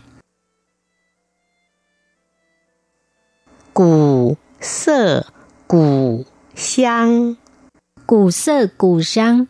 [3.74, 5.24] Cụ sơ
[5.68, 6.24] củ
[6.56, 7.34] 香
[8.08, 9.46] Củ sơ cụ sang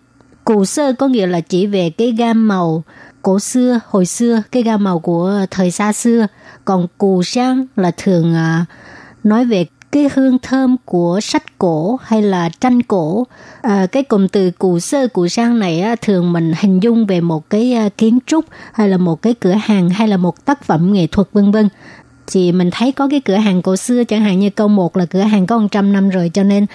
[0.45, 2.83] Cụ sơ có nghĩa là chỉ về cái gam màu
[3.21, 6.27] cổ xưa, hồi xưa, cái gam màu của thời xa xưa.
[6.65, 8.67] Còn cụ sang là thường uh,
[9.23, 13.27] nói về cái hương thơm của sách cổ hay là tranh cổ.
[13.61, 17.21] À, cái cụm từ cụ sơ cụ sang này á, thường mình hình dung về
[17.21, 20.63] một cái à, kiến trúc hay là một cái cửa hàng hay là một tác
[20.63, 21.69] phẩm nghệ thuật vân vân.
[22.27, 25.05] Thì mình thấy có cái cửa hàng cổ xưa chẳng hạn như câu một là
[25.05, 26.65] cửa hàng có 100 năm rồi cho nên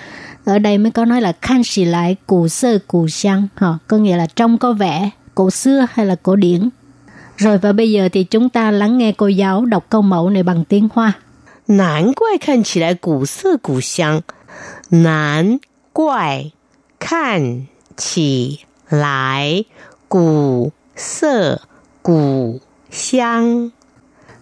[0.44, 3.48] ở đây mới có nói là khan xì lại cụ sơ cụ sang.
[3.54, 6.68] Họ có nghĩa là trông có vẻ cổ xưa hay là cổ điển.
[7.36, 10.42] Rồi và bây giờ thì chúng ta lắng nghe cô giáo đọc câu mẫu này
[10.42, 11.12] bằng tiếng Hoa.
[11.65, 14.23] 难怪看起来古色古香。
[14.89, 15.59] 难
[15.93, 16.51] 怪
[16.99, 19.65] 看起来
[20.07, 21.61] 古色
[22.01, 23.71] 古香。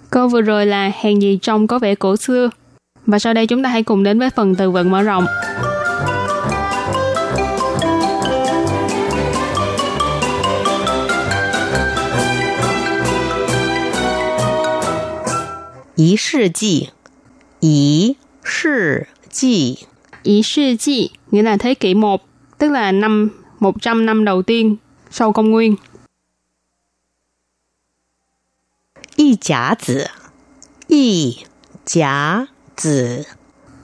[0.09, 2.49] Câu vừa rồi là hàng gì trông có vẻ cổ xưa.
[3.05, 5.25] Và sau đây chúng ta hãy cùng đến với phần từ vựng mở rộng.
[15.99, 16.91] 一世纪，
[17.64, 19.77] Ý sự gì
[20.22, 22.24] Ý sự gì nghĩa là thế kỷ một
[22.59, 23.29] tức là năm
[23.61, 24.77] 100 năm đầu tiên
[25.11, 25.77] sau công nguyên.
[29.16, 30.05] Y giả tử
[30.88, 31.37] Y
[31.87, 32.46] giả
[32.85, 33.22] tử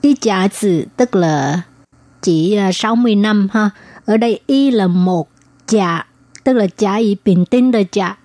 [0.01, 1.61] Y giả tử tức là
[2.21, 3.69] chỉ à, 60 năm ha.
[4.05, 5.29] Ở đây y là một
[5.67, 6.05] giả,
[6.43, 8.17] tức là giả y bình tinh là giả.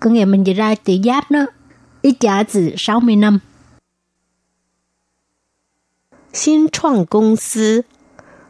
[0.00, 1.46] Có nghĩa mình dịch ra tỷ giáp đó.
[2.02, 3.38] Y giả tử 60 năm.
[6.33, 7.83] 新创公司，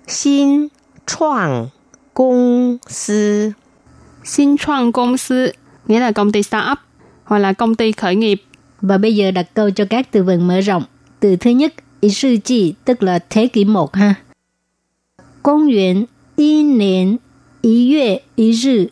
[0.06, 0.70] 新
[1.08, 1.72] 创
[2.14, 3.56] 公司，
[4.24, 5.54] Xin创公司
[5.88, 6.78] nghĩa là công ty startup
[7.24, 8.44] hoặc là công ty khởi nghiệp.
[8.82, 10.84] Và bây giờ đặt câu cho các từ vựng mở rộng.
[11.20, 14.16] Từ thứ nhất, ý sư chi, tức là thế kỷ 1 ha.
[15.44, 17.18] Công nguyên y niên
[17.62, 18.92] y月一日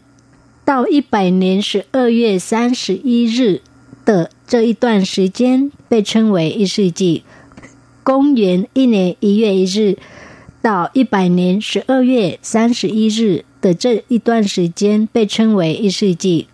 [0.66, 3.62] 到一百年十二月三十一日
[4.06, 7.24] 的这一段时间被称为一世纪。
[8.04, 9.98] 公元一年一月一日
[10.62, 16.48] 到一百年十二月三十一日的这一段时间被称为一世纪。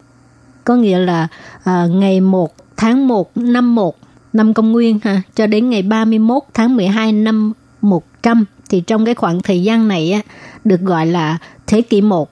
[0.63, 1.27] có nghĩa là
[1.63, 3.95] à, ngày 1 tháng 1 năm 1
[4.33, 9.15] năm công nguyên ha cho đến ngày 31 tháng 12 năm 100 thì trong cái
[9.15, 10.21] khoảng thời gian này á
[10.63, 11.37] được gọi là
[11.67, 12.29] thế kỷ 1.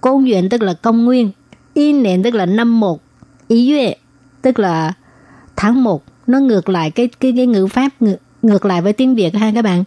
[0.00, 1.30] Công nguyên tức là công nguyên,
[1.74, 3.00] y niên tức là năm 1,
[3.48, 3.94] ý yue
[4.42, 4.92] tức là
[5.56, 6.02] tháng 1.
[6.26, 9.51] Nó ngược lại cái cái cái ngữ pháp ngược, ngược lại với tiếng Việt ha
[9.55, 9.83] các bạn.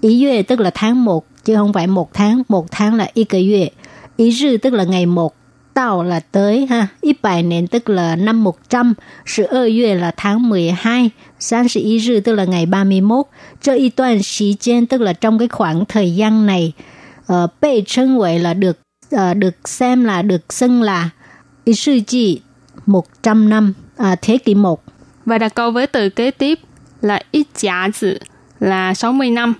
[0.00, 3.24] Ý yue tức là tháng 1 chứ không phải một tháng, một tháng là y
[3.24, 3.68] cái yue.
[4.16, 5.34] Ý rư tức là ngày 1,
[5.74, 6.86] tao là tới ha.
[7.00, 8.94] Ý bài nền tức là năm 100,
[9.26, 13.26] sự ơ yue là tháng 12, Sáng sự ý rư tức là ngày 31.
[13.62, 16.72] Cho y toàn xí chen tức là trong cái khoảng thời gian này,
[17.26, 18.78] ờ, uh, bị 称 vậy là được
[19.14, 21.10] uh, được xem là được xưng là
[21.64, 22.40] ý sư chỉ
[22.86, 24.82] 100 năm, à, thế kỷ 1.
[25.24, 26.58] Và đặt câu với từ kế tiếp
[27.05, 28.17] là ít giá tử
[28.59, 29.53] là 60 năm.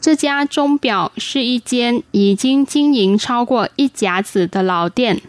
[0.00, 5.20] 这家钟表是一间已经经营超过一甲子的老店。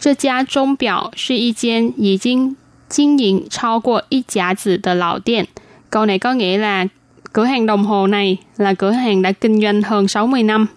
[0.00, 2.56] 这家钟表是一间已经
[2.88, 5.46] 经营超过一甲子的老店.
[5.90, 6.86] Câu này có nghĩa là
[7.32, 10.68] cửa hàng đồng hồ này là cửa hàng đã kinh doanh hơn 60 năm.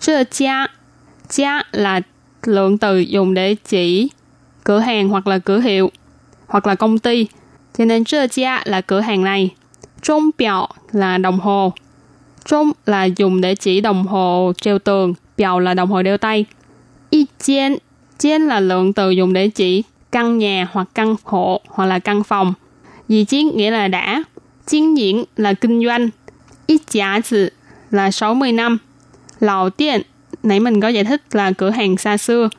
[0.00, 0.68] 这家
[1.28, 2.00] gia là
[2.42, 4.08] lượng từ dùng để chỉ
[4.64, 5.90] cửa hàng hoặc là cửa hiệu
[6.46, 7.26] hoặc là công ty.
[7.77, 9.49] Cho nên 这家 là cửa hàng này.
[10.01, 11.73] Trung biểu là đồng hồ.
[12.45, 15.13] Trung là dùng để chỉ đồng hồ treo tường.
[15.37, 16.45] Biểu là đồng hồ đeo tay.
[17.09, 17.75] Y chén,
[18.17, 22.23] chén là lượng từ dùng để chỉ căn nhà hoặc căn hộ hoặc là căn
[22.23, 22.53] phòng.
[23.09, 24.23] Dì chiến nghĩa là đã.
[24.69, 26.09] Kinh diễn là kinh doanh.
[26.67, 27.49] Y giả zi
[27.91, 28.77] là 60 năm.
[29.39, 30.01] Lào tiện,
[30.43, 32.49] nãy mình có giải thích là cửa hàng xa xưa.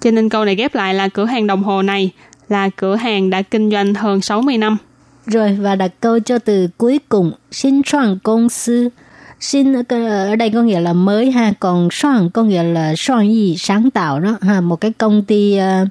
[0.00, 2.10] Cho nên câu này ghép lại là cửa hàng đồng hồ này
[2.52, 4.76] là cửa hàng đã kinh doanh hơn 60 năm.
[5.26, 7.32] Rồi và đặt câu cho từ cuối cùng.
[7.50, 8.88] Xin chọn công sư.
[9.40, 9.72] Xin
[10.30, 11.52] ở đây có nghĩa là mới ha.
[11.60, 13.56] Còn soạn có nghĩa là soạn gì?
[13.58, 14.60] Sáng tạo đó ha.
[14.60, 15.86] Một cái công ty ờ,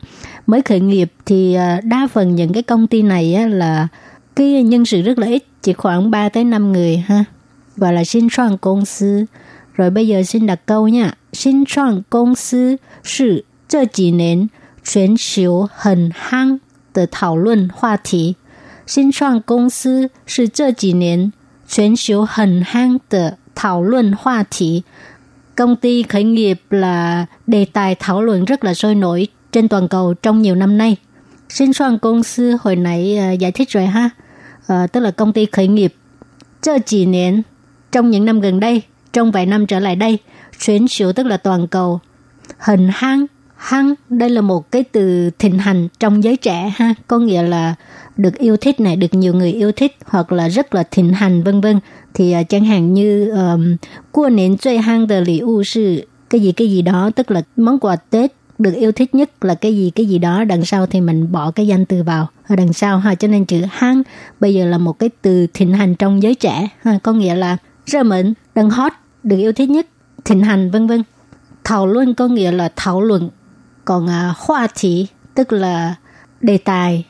[0.47, 3.87] mới khởi nghiệp thì ờ, đa phần những cái công ty này á, là
[4.35, 7.25] cái nhân sự rất là ít chỉ khoảng 3 tới 5 người ha.
[7.77, 9.25] Và là xin soạn công sư.
[9.73, 11.13] Rồi bây giờ xin đặt câu nha.
[11.33, 12.75] Xin soạn công sư.
[13.03, 13.85] Sự cho
[14.82, 16.60] 全球很夯
[16.92, 18.36] 的讨论话题。
[18.86, 21.32] 新创公司是这几年
[21.66, 24.84] 全球很夯的讨论话题。
[25.56, 30.14] Công ty khởi nghiệp là đề tài thảo luận rất là sôi nổi trên toàn cầu
[30.14, 30.96] trong nhiều năm nay.
[31.48, 34.10] Xin soạn công sư hồi nãy uh, giải thích rồi ha,
[34.72, 35.94] uh, tức là công ty khởi nghiệp.
[36.60, 37.42] Chơ chỉ niên,
[37.92, 38.82] trong những năm gần đây,
[39.12, 40.18] trong vài năm trở lại đây,
[40.58, 42.00] chuyển siêu tức là toàn cầu.
[42.58, 43.26] Hình hăng,
[43.61, 47.75] Hăng, đây là một cái từ thịnh hành trong giới trẻ ha, có nghĩa là
[48.17, 51.43] được yêu thích này, được nhiều người yêu thích hoặc là rất là thịnh hành
[51.43, 51.79] vân vân.
[52.13, 53.75] Thì uh, chẳng hạn như um,
[54.11, 56.01] qua nến chơi hăng de lì u sư.
[56.29, 59.55] Cái gì cái gì đó, tức là món quà Tết được yêu thích nhất là
[59.55, 62.27] cái gì cái gì đó đằng sau thì mình bỏ cái danh từ vào.
[62.47, 64.03] Ở đằng sau ha cho nên chữ hăng
[64.39, 66.99] bây giờ là một cái từ thịnh hành trong giới trẻ ha.
[67.03, 68.91] Có nghĩa là rơ mệnh đang hot
[69.23, 69.87] được yêu thích nhất
[70.25, 71.03] thịnh hành vân vân.
[71.63, 73.29] Thảo luận có nghĩa là thảo luận
[73.84, 75.94] còn à, hoa thị tức là
[76.40, 77.04] đề tài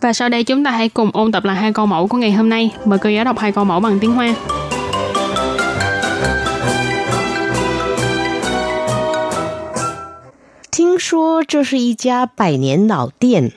[0.00, 2.32] Và sau đây chúng ta hãy cùng ôn tập lại hai câu mẫu của ngày
[2.32, 2.70] hôm nay.
[2.84, 4.34] Mời cô giáo đọc hai câu mẫu bằng tiếng Hoa.
[10.70, 13.52] 听说这是一家百年老店。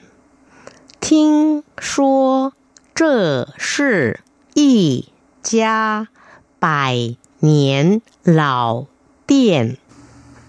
[1.01, 2.53] 听说
[2.95, 4.21] 这是
[4.53, 5.09] 一
[5.43, 6.07] 家
[6.59, 8.85] 百年老
[9.27, 9.77] 店。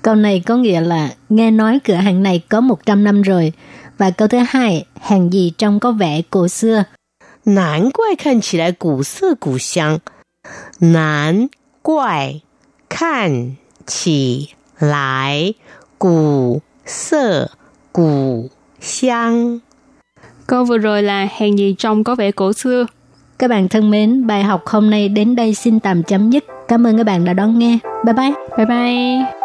[0.05, 3.53] Câu này có nghĩa là nghe nói cửa hàng này có 100 năm rồi.
[3.97, 6.83] Và câu thứ hai, hàng gì trông có vẻ cổ xưa.
[7.45, 9.97] Nán quài khăn chỉ lại cổ xưa cổ xăng.
[10.79, 11.47] Nán
[11.81, 12.41] quài
[12.89, 13.51] khăn
[13.85, 15.53] chỉ lại
[15.99, 17.47] cổ xưa
[17.93, 18.43] cổ
[18.81, 19.59] xăng.
[20.47, 22.85] Câu vừa rồi là hàng gì trông có vẻ cổ xưa.
[23.39, 26.43] Các bạn thân mến, bài học hôm nay đến đây xin tạm chấm dứt.
[26.67, 27.79] Cảm ơn các bạn đã đón nghe.
[28.05, 28.33] Bye bye.
[28.57, 29.44] Bye bye.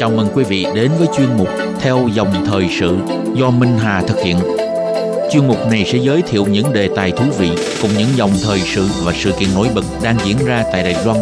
[0.00, 1.48] Chào mừng quý vị đến với chuyên mục
[1.80, 2.96] Theo dòng thời sự
[3.34, 4.36] do Minh Hà thực hiện.
[5.32, 7.50] Chuyên mục này sẽ giới thiệu những đề tài thú vị
[7.82, 10.96] cùng những dòng thời sự và sự kiện nổi bật đang diễn ra tại Đài
[11.04, 11.18] Loan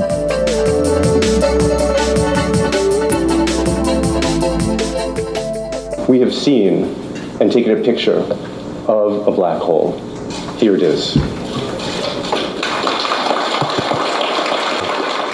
[6.07, 6.85] we have seen
[7.39, 8.23] and taken a picture
[8.87, 9.93] of a black hole.
[10.61, 11.17] Here it is.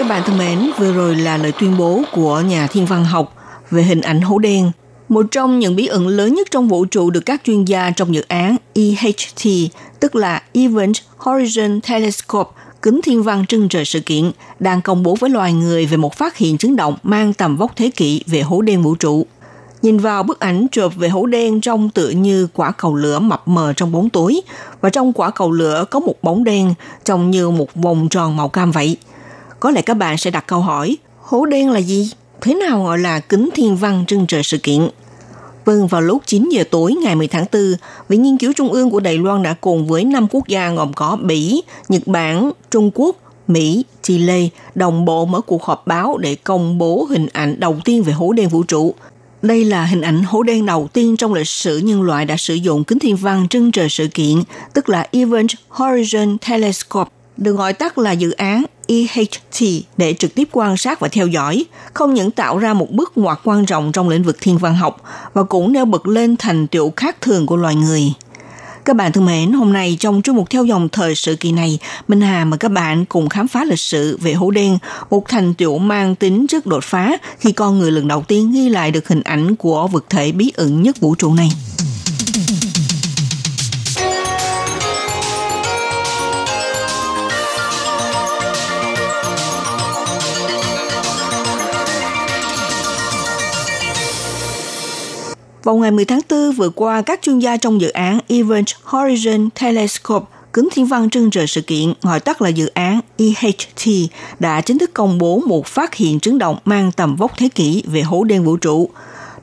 [0.05, 3.35] Các bạn thân mến, vừa rồi là lời tuyên bố của nhà thiên văn học
[3.71, 4.71] về hình ảnh hố đen.
[5.09, 8.15] Một trong những bí ẩn lớn nhất trong vũ trụ được các chuyên gia trong
[8.15, 9.47] dự án EHT,
[10.01, 12.51] tức là Event Horizon Telescope,
[12.83, 16.15] kính thiên văn trưng trời sự kiện, đang công bố với loài người về một
[16.15, 19.27] phát hiện chấn động mang tầm vóc thế kỷ về hố đen vũ trụ.
[19.83, 23.49] Nhìn vào bức ảnh chụp về hố đen trông tựa như quả cầu lửa mập
[23.49, 24.41] mờ trong bóng tối,
[24.81, 28.49] và trong quả cầu lửa có một bóng đen trông như một vòng tròn màu
[28.49, 28.97] cam vậy.
[29.61, 32.11] Có lẽ các bạn sẽ đặt câu hỏi, hố đen là gì?
[32.41, 34.89] Thế nào gọi là kính thiên văn trưng trời sự kiện?
[35.65, 37.63] Vâng, vào lúc 9 giờ tối ngày 10 tháng 4,
[38.09, 40.93] Viện Nghiên cứu Trung ương của Đài Loan đã cùng với 5 quốc gia gồm
[40.93, 43.17] có Bỉ, Nhật Bản, Trung Quốc,
[43.49, 48.03] Mỹ, Chile đồng bộ mở cuộc họp báo để công bố hình ảnh đầu tiên
[48.03, 48.95] về hố đen vũ trụ.
[49.43, 52.55] Đây là hình ảnh hố đen đầu tiên trong lịch sử nhân loại đã sử
[52.55, 57.73] dụng kính thiên văn trưng trời sự kiện, tức là Event Horizon Telescope, được gọi
[57.73, 59.63] tắt là dự án EHT
[59.97, 63.39] để trực tiếp quan sát và theo dõi, không những tạo ra một bước ngoặt
[63.45, 66.93] quan trọng trong lĩnh vực thiên văn học và cũng nêu bật lên thành tựu
[66.97, 68.13] khác thường của loài người.
[68.85, 71.79] Các bạn thân mến, hôm nay trong chương mục theo dòng thời sự kỳ này,
[72.09, 74.79] Minh Hà mời các bạn cùng khám phá lịch sử về hố đen,
[75.11, 78.69] một thành tựu mang tính rất đột phá khi con người lần đầu tiên ghi
[78.69, 81.51] lại được hình ảnh của vật thể bí ẩn nhất vũ trụ này.
[95.65, 99.49] Vào ngày 10 tháng 4 vừa qua, các chuyên gia trong dự án Event Horizon
[99.61, 104.61] Telescope kính thiên văn trưng trời sự kiện, gọi tắt là dự án EHT, đã
[104.61, 108.03] chính thức công bố một phát hiện trứng động mang tầm vóc thế kỷ về
[108.03, 108.91] hố đen vũ trụ.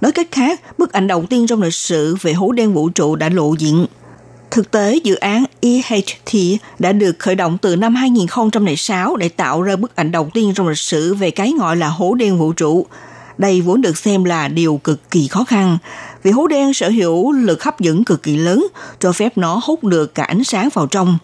[0.02, 3.16] Nói cách khác, bức ảnh đầu tiên trong lịch sử về hố đen vũ trụ
[3.16, 3.86] đã lộ diện.
[4.52, 9.76] Thực tế, dự án EHT đã được khởi động từ năm 2006 để tạo ra
[9.76, 12.86] bức ảnh đầu tiên trong lịch sử về cái gọi là hố đen vũ trụ.
[13.38, 15.78] Đây vốn được xem là điều cực kỳ khó khăn,
[16.24, 18.68] vì hố đen sở hữu lực hấp dẫn cực kỳ lớn,
[19.00, 21.18] cho phép nó hút được cả ánh sáng vào trong.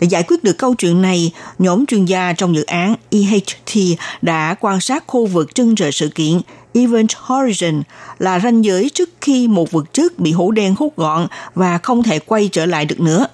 [0.00, 4.54] Để giải quyết được câu chuyện này, nhóm chuyên gia trong dự án EHT đã
[4.60, 6.40] quan sát khu vực trưng trời sự kiện
[6.74, 7.82] Event Horizon
[8.18, 12.02] là ranh giới trước khi một vật trước bị hố đen hút gọn và không
[12.02, 13.26] thể quay trở lại được nữa.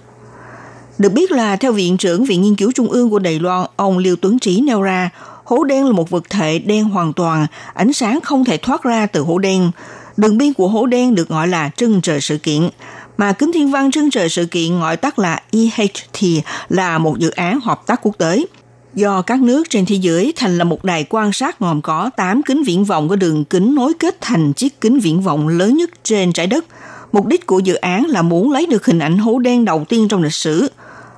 [0.98, 3.98] Được biết là theo Viện trưởng Viện Nghiên cứu Trung ương của Đài Loan, ông
[3.98, 5.10] Liêu Tuấn Trí nêu ra,
[5.44, 9.06] hố đen là một vật thể đen hoàn toàn, ánh sáng không thể thoát ra
[9.06, 9.70] từ hố đen.
[10.16, 12.68] Đường biên của hố đen được gọi là trưng trời sự kiện,
[13.16, 17.30] mà kính thiên văn trưng trời sự kiện gọi tắt là EHT là một dự
[17.30, 18.46] án hợp tác quốc tế
[18.94, 22.42] do các nước trên thế giới thành là một đài quan sát gồm có 8
[22.42, 25.90] kính viễn vọng có đường kính nối kết thành chiếc kính viễn vọng lớn nhất
[26.04, 26.64] trên trái đất.
[27.12, 30.08] Mục đích của dự án là muốn lấy được hình ảnh hố đen đầu tiên
[30.08, 30.70] trong lịch sử.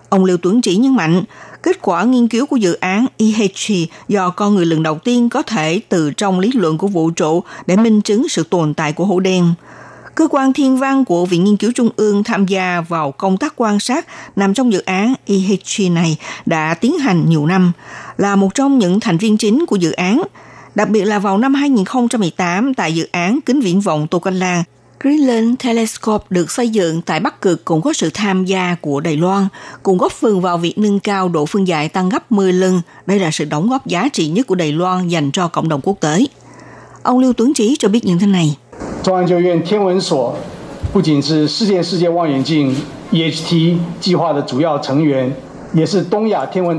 [0.09, 1.25] Ông Lưu Tuấn Chỉ nhấn mạnh,
[1.69, 3.73] kết quả nghiên cứu của dự án EHG
[4.09, 7.43] do con người lần đầu tiên có thể từ trong lý luận của vũ trụ
[7.67, 9.55] để minh chứng sự tồn tại của hố đen.
[10.15, 13.53] Cơ quan thiên văn của Viện Nghiên cứu Trung ương tham gia vào công tác
[13.57, 14.07] quan sát
[14.37, 16.17] nằm trong dự án EHG này
[16.47, 17.73] đã tiến hành nhiều năm,
[18.17, 20.23] là một trong những thành viên chính của dự án.
[20.75, 24.63] Đặc biệt là vào năm 2018 tại dự án kính viễn vọng Tô Canh Lan,
[25.00, 29.18] Greenland Telescope được xây dựng tại Bắc Cực cũng có sự tham gia của Đài
[29.18, 29.48] Loan,
[29.84, 32.82] cùng góp phần vào việc nâng cao độ phân giải tăng gấp 10 lần.
[33.06, 35.82] Đây là sự đóng góp giá trị nhất của Đài Loan dành cho cộng đồng
[35.84, 36.26] quốc tế.
[37.04, 38.58] Ông Lưu Tuấn Trí cho biết như thế này.
[39.04, 40.34] 中央研究院天文所
[40.94, 42.74] 不仅是世界世界望远镜
[43.12, 45.30] EHT 计划的主要成员，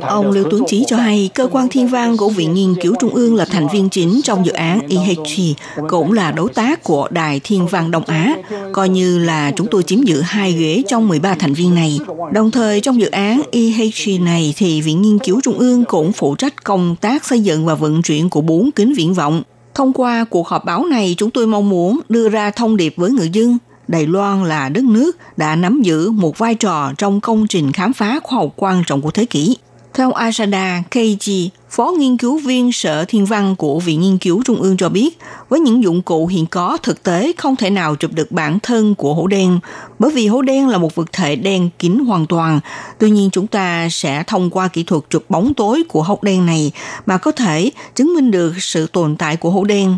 [0.01, 3.13] Ông Lưu Tuấn Chí cho hay cơ quan thiên văn của Viện Nghiên cứu Trung
[3.13, 5.41] ương là thành viên chính trong dự án EHG,
[5.89, 8.35] cũng là đối tác của Đài Thiên văn Đông Á,
[8.73, 11.99] coi như là chúng tôi chiếm giữ hai ghế trong 13 thành viên này.
[12.33, 16.35] Đồng thời trong dự án EHG này thì Viện Nghiên cứu Trung ương cũng phụ
[16.35, 19.43] trách công tác xây dựng và vận chuyển của bốn kính viễn vọng.
[19.75, 23.11] Thông qua cuộc họp báo này, chúng tôi mong muốn đưa ra thông điệp với
[23.11, 23.57] người dân
[23.89, 27.93] Đài Loan là đất nước đã nắm giữ một vai trò trong công trình khám
[27.93, 29.57] phá khoa học quan trọng của thế kỷ.
[29.93, 34.61] Theo Asada Keiji, Phó nghiên cứu viên Sở Thiên văn của Viện Nghiên cứu Trung
[34.61, 35.17] ương cho biết,
[35.49, 38.95] với những dụng cụ hiện có thực tế không thể nào chụp được bản thân
[38.95, 39.59] của hố đen,
[39.99, 42.59] bởi vì hố đen là một vật thể đen kín hoàn toàn.
[42.99, 46.45] Tuy nhiên chúng ta sẽ thông qua kỹ thuật chụp bóng tối của hốc đen
[46.45, 46.71] này
[47.05, 49.97] mà có thể chứng minh được sự tồn tại của hố đen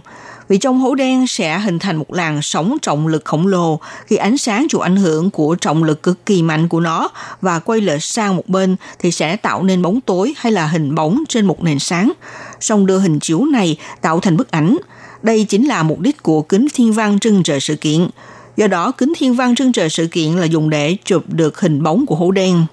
[0.52, 4.16] vì trong hố đen sẽ hình thành một làn sóng trọng lực khổng lồ khi
[4.16, 7.10] ánh sáng chịu ảnh hưởng của trọng lực cực kỳ mạnh của nó
[7.42, 10.96] và quay lệch sang một bên thì sẽ tạo nên bóng tối hay là hình
[10.96, 12.12] bóng trên một nền sáng.
[12.60, 14.78] Xong đưa hình chiếu này tạo thành bức ảnh.
[15.22, 18.10] Đây chính là mục đích của kính thiên văn trưng trời sự kiện.
[18.58, 21.84] Do đó, kính thiên văn trưng trời sự kiện là dùng để chụp được hình
[21.84, 22.66] bóng của hố đen.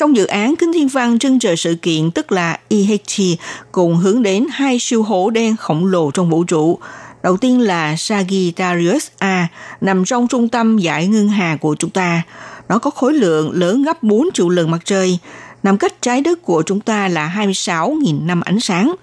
[0.00, 3.38] Trong dự án Kính Thiên Văn trưng trời sự kiện tức là EHT
[3.72, 6.78] cùng hướng đến hai siêu hố đen khổng lồ trong vũ trụ.
[7.22, 9.48] Đầu tiên là Sagittarius A,
[9.80, 12.22] nằm trong trung tâm giải ngân hà của chúng ta.
[12.68, 15.18] Nó có khối lượng lớn gấp 4 triệu lần mặt trời,
[15.62, 18.94] nằm cách trái đất của chúng ta là 26.000 năm ánh sáng.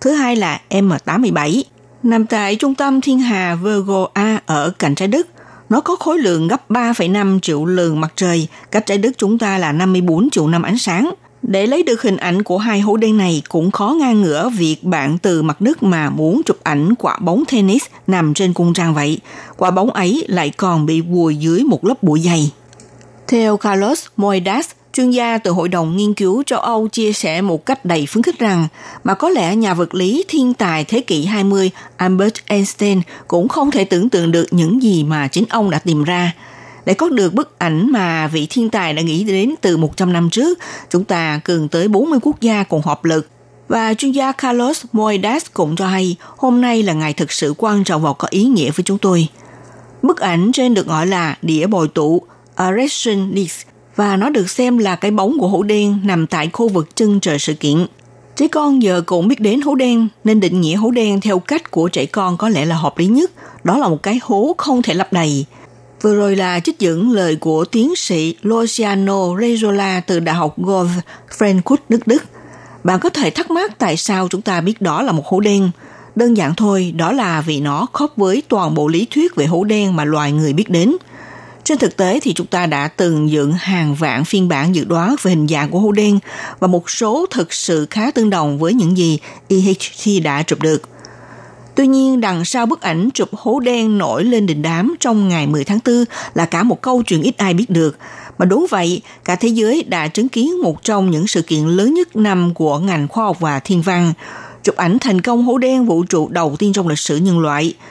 [0.00, 1.62] Thứ hai là M87,
[2.02, 5.26] nằm tại trung tâm thiên hà Virgo A ở cạnh trái đất
[5.68, 9.58] nó có khối lượng gấp 3,5 triệu lần mặt trời, cách trái đất chúng ta
[9.58, 11.10] là 54 triệu năm ánh sáng.
[11.42, 14.84] Để lấy được hình ảnh của hai hố đen này cũng khó ngang ngửa việc
[14.84, 18.94] bạn từ mặt đất mà muốn chụp ảnh quả bóng tennis nằm trên cung trăng
[18.94, 19.20] vậy.
[19.56, 22.52] Quả bóng ấy lại còn bị vùi dưới một lớp bụi dày.
[23.26, 27.66] Theo Carlos Moedas, chuyên gia từ Hội đồng Nghiên cứu châu Âu chia sẻ một
[27.66, 28.68] cách đầy phấn khích rằng
[29.04, 33.70] mà có lẽ nhà vật lý thiên tài thế kỷ 20 Albert Einstein cũng không
[33.70, 36.32] thể tưởng tượng được những gì mà chính ông đã tìm ra.
[36.84, 40.30] Để có được bức ảnh mà vị thiên tài đã nghĩ đến từ 100 năm
[40.30, 40.58] trước,
[40.90, 43.28] chúng ta cần tới 40 quốc gia cùng hợp lực.
[43.68, 47.84] Và chuyên gia Carlos Moedas cũng cho hay hôm nay là ngày thực sự quan
[47.84, 49.28] trọng và có ý nghĩa với chúng tôi.
[50.02, 52.22] Bức ảnh trên được gọi là đĩa bồi tụ,
[52.56, 53.67] Erection Disc,
[53.98, 57.20] và nó được xem là cái bóng của hố đen nằm tại khu vực chân
[57.20, 57.86] trời sự kiện.
[58.36, 61.70] Trẻ con giờ cũng biết đến hố đen nên định nghĩa hố đen theo cách
[61.70, 63.30] của trẻ con có lẽ là hợp lý nhất.
[63.64, 65.44] Đó là một cái hố không thể lấp đầy.
[66.02, 70.88] Vừa rồi là trích dẫn lời của tiến sĩ Luciano Rezola từ Đại học Golf
[71.38, 72.22] Frankfurt, nước Đức.
[72.84, 75.70] Bạn có thể thắc mắc tại sao chúng ta biết đó là một hố đen.
[76.16, 79.64] Đơn giản thôi, đó là vì nó khớp với toàn bộ lý thuyết về hố
[79.64, 80.96] đen mà loài người biết đến–
[81.68, 85.16] trên thực tế thì chúng ta đã từng dựng hàng vạn phiên bản dự đoán
[85.22, 86.18] về hình dạng của hố đen
[86.58, 90.82] và một số thực sự khá tương đồng với những gì EHT đã chụp được.
[91.74, 95.46] Tuy nhiên, đằng sau bức ảnh chụp hố đen nổi lên đỉnh đám trong ngày
[95.46, 96.04] 10 tháng 4
[96.34, 97.98] là cả một câu chuyện ít ai biết được.
[98.38, 101.94] Mà đúng vậy, cả thế giới đã chứng kiến một trong những sự kiện lớn
[101.94, 104.12] nhất năm của ngành khoa học và thiên văn,
[104.64, 107.74] chụp ảnh thành công hố đen vũ trụ đầu tiên trong lịch sử nhân loại–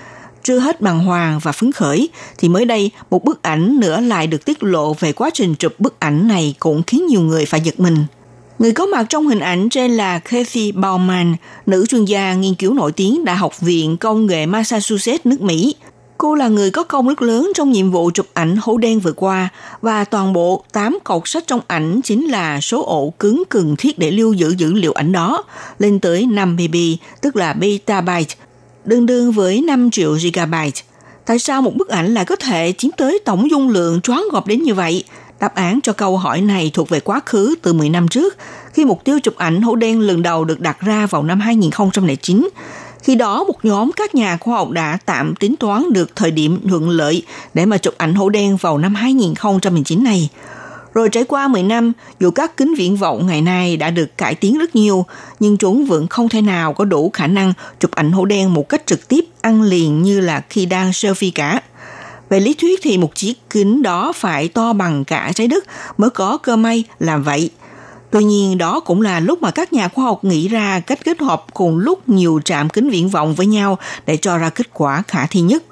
[0.48, 4.28] chưa hết bằng hoàng và phấn khởi, thì mới đây một bức ảnh nữa lại
[4.28, 7.62] được tiết lộ về quá trình chụp bức ảnh này cũng khiến nhiều người phải
[7.62, 8.06] giật mình.
[8.60, 11.36] Người có mặt trong hình ảnh trên là Kathy Bauman,
[11.66, 15.76] nữ chuyên gia nghiên cứu nổi tiếng Đại học viện Công nghệ Massachusetts, nước Mỹ.
[16.18, 19.14] Cô là người có công rất lớn trong nhiệm vụ chụp ảnh hố đen vừa
[19.14, 19.50] qua
[19.82, 24.00] và toàn bộ 8 cột sách trong ảnh chính là số ổ cứng cần thiết
[24.00, 25.43] để lưu giữ dữ liệu ảnh đó,
[25.80, 26.76] lên tới 5 MB,
[27.22, 28.36] tức là petabyte,
[28.90, 30.82] tương đương với 5 triệu gigabyte.
[31.26, 34.48] Tại sao một bức ảnh lại có thể chiếm tới tổng dung lượng choáng ngọt
[34.48, 35.04] đến như vậy?
[35.40, 38.38] Đáp án cho câu hỏi này thuộc về quá khứ từ 10 năm trước,
[38.74, 42.48] khi mục tiêu chụp ảnh hố đen lần đầu được đặt ra vào năm 2009.
[43.04, 46.60] Khi đó, một nhóm các nhà khoa học đã tạm tính toán được thời điểm
[46.70, 47.24] thuận lợi
[47.54, 50.30] để mà chụp ảnh hố đen vào năm 2019 này.
[50.98, 54.36] Rồi trải qua 10 năm, dù các kính viễn vọng ngày nay đã được cải
[54.36, 55.06] tiến rất nhiều,
[55.39, 58.70] nhưng chúng vẫn không thể nào có đủ khả năng chụp ảnh hố đen một
[58.70, 61.62] cách trực tiếp ăn liền như là khi đang selfie cả.
[62.30, 65.64] Về lý thuyết thì một chiếc kính đó phải to bằng cả trái đất
[65.98, 67.50] mới có cơ may làm vậy.
[68.12, 71.20] Tuy nhiên đó cũng là lúc mà các nhà khoa học nghĩ ra cách kết
[71.20, 75.04] hợp cùng lúc nhiều trạm kính viễn vọng với nhau để cho ra kết quả
[75.08, 75.64] khả thi nhất.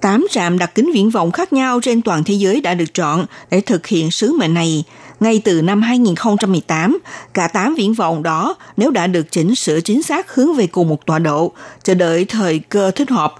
[0.00, 3.26] 8 trạm đặt kính viễn vọng khác nhau trên toàn thế giới đã được chọn
[3.50, 4.84] để thực hiện sứ mệnh này.
[5.20, 6.98] Ngay từ năm 2018,
[7.34, 10.88] cả 8 viễn vọng đó nếu đã được chỉnh sửa chính xác hướng về cùng
[10.88, 13.34] một tọa độ, chờ đợi thời cơ thích hợp.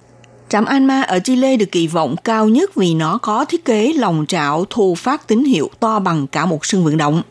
[0.48, 4.24] Trạm Anma ở Chile được kỳ vọng cao nhất vì nó có thiết kế lòng
[4.28, 7.22] trạo thu phát tín hiệu to bằng cả một sân vận động.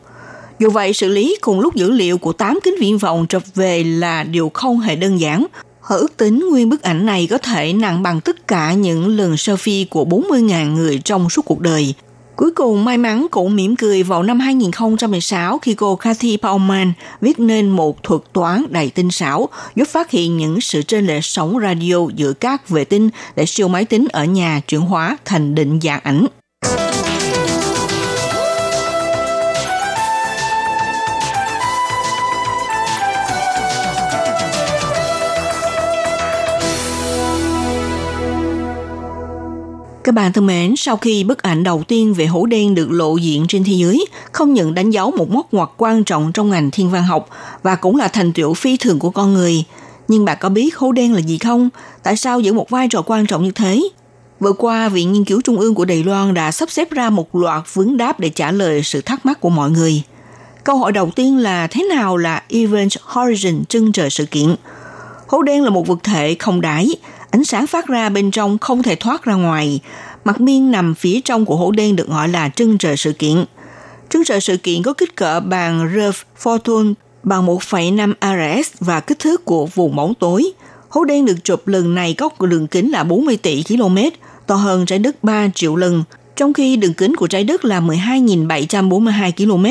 [0.58, 3.84] Dù vậy, xử lý cùng lúc dữ liệu của 8 kính viễn vọng trập về
[3.84, 5.46] là điều không hề đơn giản.
[5.80, 9.34] Họ ước tính nguyên bức ảnh này có thể nặng bằng tất cả những lần
[9.34, 11.94] selfie của 40.000 người trong suốt cuộc đời.
[12.36, 17.40] Cuối cùng, may mắn cũng mỉm cười vào năm 2016 khi cô Kathy Bauman viết
[17.40, 21.58] nên một thuật toán đầy tinh xảo, giúp phát hiện những sự trên lệch sóng
[21.62, 25.80] radio giữa các vệ tinh để siêu máy tính ở nhà chuyển hóa thành định
[25.82, 26.26] dạng ảnh.
[40.10, 43.16] Các bạn thân mến, sau khi bức ảnh đầu tiên về hố đen được lộ
[43.16, 46.70] diện trên thế giới, không những đánh dấu một mốc ngoặt quan trọng trong ngành
[46.70, 47.28] thiên văn học
[47.62, 49.64] và cũng là thành tựu phi thường của con người.
[50.08, 51.68] Nhưng bạn có biết hố đen là gì không?
[52.02, 53.82] Tại sao giữ một vai trò quan trọng như thế?
[54.40, 57.34] Vừa qua, Viện Nghiên cứu Trung ương của Đài Loan đã sắp xếp ra một
[57.34, 60.02] loạt vấn đáp để trả lời sự thắc mắc của mọi người.
[60.64, 64.54] Câu hỏi đầu tiên là thế nào là Event Horizon chân trời sự kiện?
[65.28, 66.88] Hố đen là một vật thể không đáy,
[67.30, 69.80] ánh sáng phát ra bên trong không thể thoát ra ngoài.
[70.24, 73.44] Mặt miên nằm phía trong của hố đen được gọi là trưng trời sự kiện.
[74.10, 79.18] Trưng trời sự kiện có kích cỡ bằng Rev Fortune bằng 1,5 ARS và kích
[79.18, 80.52] thước của vùng bóng tối.
[80.88, 83.96] Hố đen được chụp lần này có đường kính là 40 tỷ km,
[84.46, 86.04] to hơn trái đất 3 triệu lần,
[86.36, 89.66] trong khi đường kính của trái đất là 12.742 km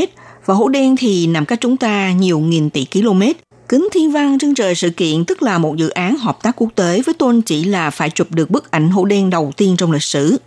[0.45, 3.22] và hố đen thì nằm cách chúng ta nhiều nghìn tỷ km.
[3.70, 6.70] Kính Thiên Văn Trưng Trời Sự Kiện tức là một dự án hợp tác quốc
[6.76, 9.91] tế với tôn chỉ là phải chụp được bức ảnh hổ đen đầu tiên trong
[9.91, 10.38] lịch sử.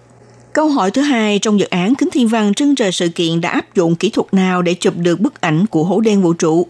[0.52, 3.50] Câu hỏi thứ hai trong dự án Kính Thiên Văn Trưng Trời Sự Kiện đã
[3.50, 6.66] áp dụng kỹ thuật nào để chụp được bức ảnh của hổ đen vũ trụ?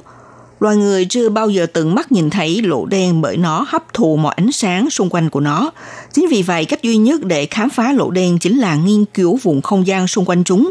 [0.60, 4.16] Loài người chưa bao giờ từng mắt nhìn thấy lỗ đen bởi nó hấp thụ
[4.16, 5.70] mọi ánh sáng xung quanh của nó.
[6.12, 9.38] Chính vì vậy, cách duy nhất để khám phá lỗ đen chính là nghiên cứu
[9.42, 10.70] vùng không gian xung quanh chúng.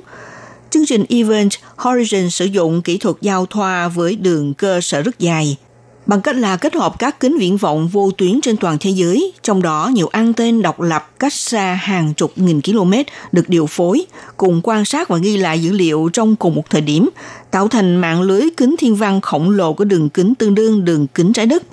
[0.70, 5.20] Chương trình Event Horizon sử dụng kỹ thuật giao thoa với đường cơ sở rất
[5.20, 5.58] dài,
[6.06, 9.34] bằng cách là kết hợp các kính viễn vọng vô tuyến trên toàn thế giới,
[9.44, 12.94] trong đó nhiều anten độc lập cách xa hàng chục nghìn km
[13.32, 14.06] được điều phối,
[14.38, 17.10] cùng quan sát và ghi lại dữ liệu trong cùng một thời điểm,
[17.52, 21.08] tạo thành mạng lưới kính thiên văn khổng lồ có đường kính tương đương đường
[21.08, 21.64] kính trái đất.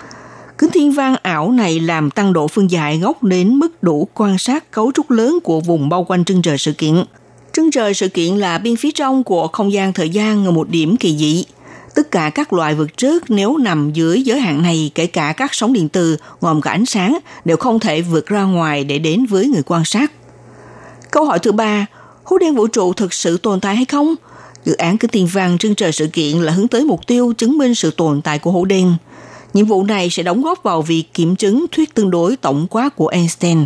[0.59, 4.39] Kính thiên văn ảo này làm tăng độ phân giải góc đến mức đủ quan
[4.39, 7.05] sát cấu trúc lớn của vùng bao quanh trưng trời sự kiện.
[7.53, 10.69] Trưng trời sự kiện là biên phía trong của không gian thời gian ở một
[10.69, 11.45] điểm kỳ dị–
[11.99, 15.55] Tất cả các loại vật trước nếu nằm dưới giới hạn này, kể cả các
[15.55, 19.27] sóng điện từ, gồm cả ánh sáng, đều không thể vượt ra ngoài để đến
[19.27, 20.13] với người quan sát.
[21.11, 21.87] Câu hỏi thứ ba,
[22.25, 24.15] hố đen vũ trụ thực sự tồn tại hay không?
[24.65, 27.59] Dự án kính tiền vàng trưng trời sự kiện là hướng tới mục tiêu chứng
[27.59, 28.95] minh sự tồn tại của hố đen.
[29.55, 32.97] Nhiệm vụ này sẽ đóng góp vào việc kiểm chứng thuyết tương đối tổng quát
[32.97, 33.65] của Einstein.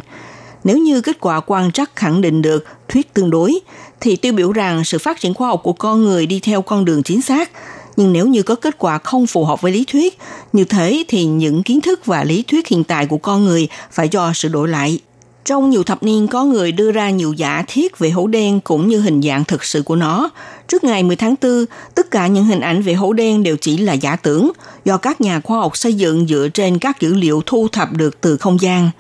[0.65, 3.59] Nếu như kết quả quan trắc khẳng định được thuyết tương đối,
[4.01, 6.85] thì tiêu biểu rằng sự phát triển khoa học của con người đi theo con
[6.85, 7.51] đường chính xác,
[7.97, 10.19] nhưng nếu như có kết quả không phù hợp với lý thuyết,
[10.53, 14.09] như thế thì những kiến thức và lý thuyết hiện tại của con người phải
[14.09, 15.01] do sự đổi lại.
[15.45, 18.89] Trong nhiều thập niên có người đưa ra nhiều giả thiết về hố đen cũng
[18.89, 20.31] như hình dạng thực sự của nó.
[20.69, 21.65] Trước ngày 10 tháng 4,
[21.95, 24.53] tất cả những hình ảnh về hố đen đều chỉ là giả tưởng,
[24.85, 28.21] do các nhà khoa học xây dựng dựa trên các dữ liệu thu thập được
[28.21, 28.91] từ không gian.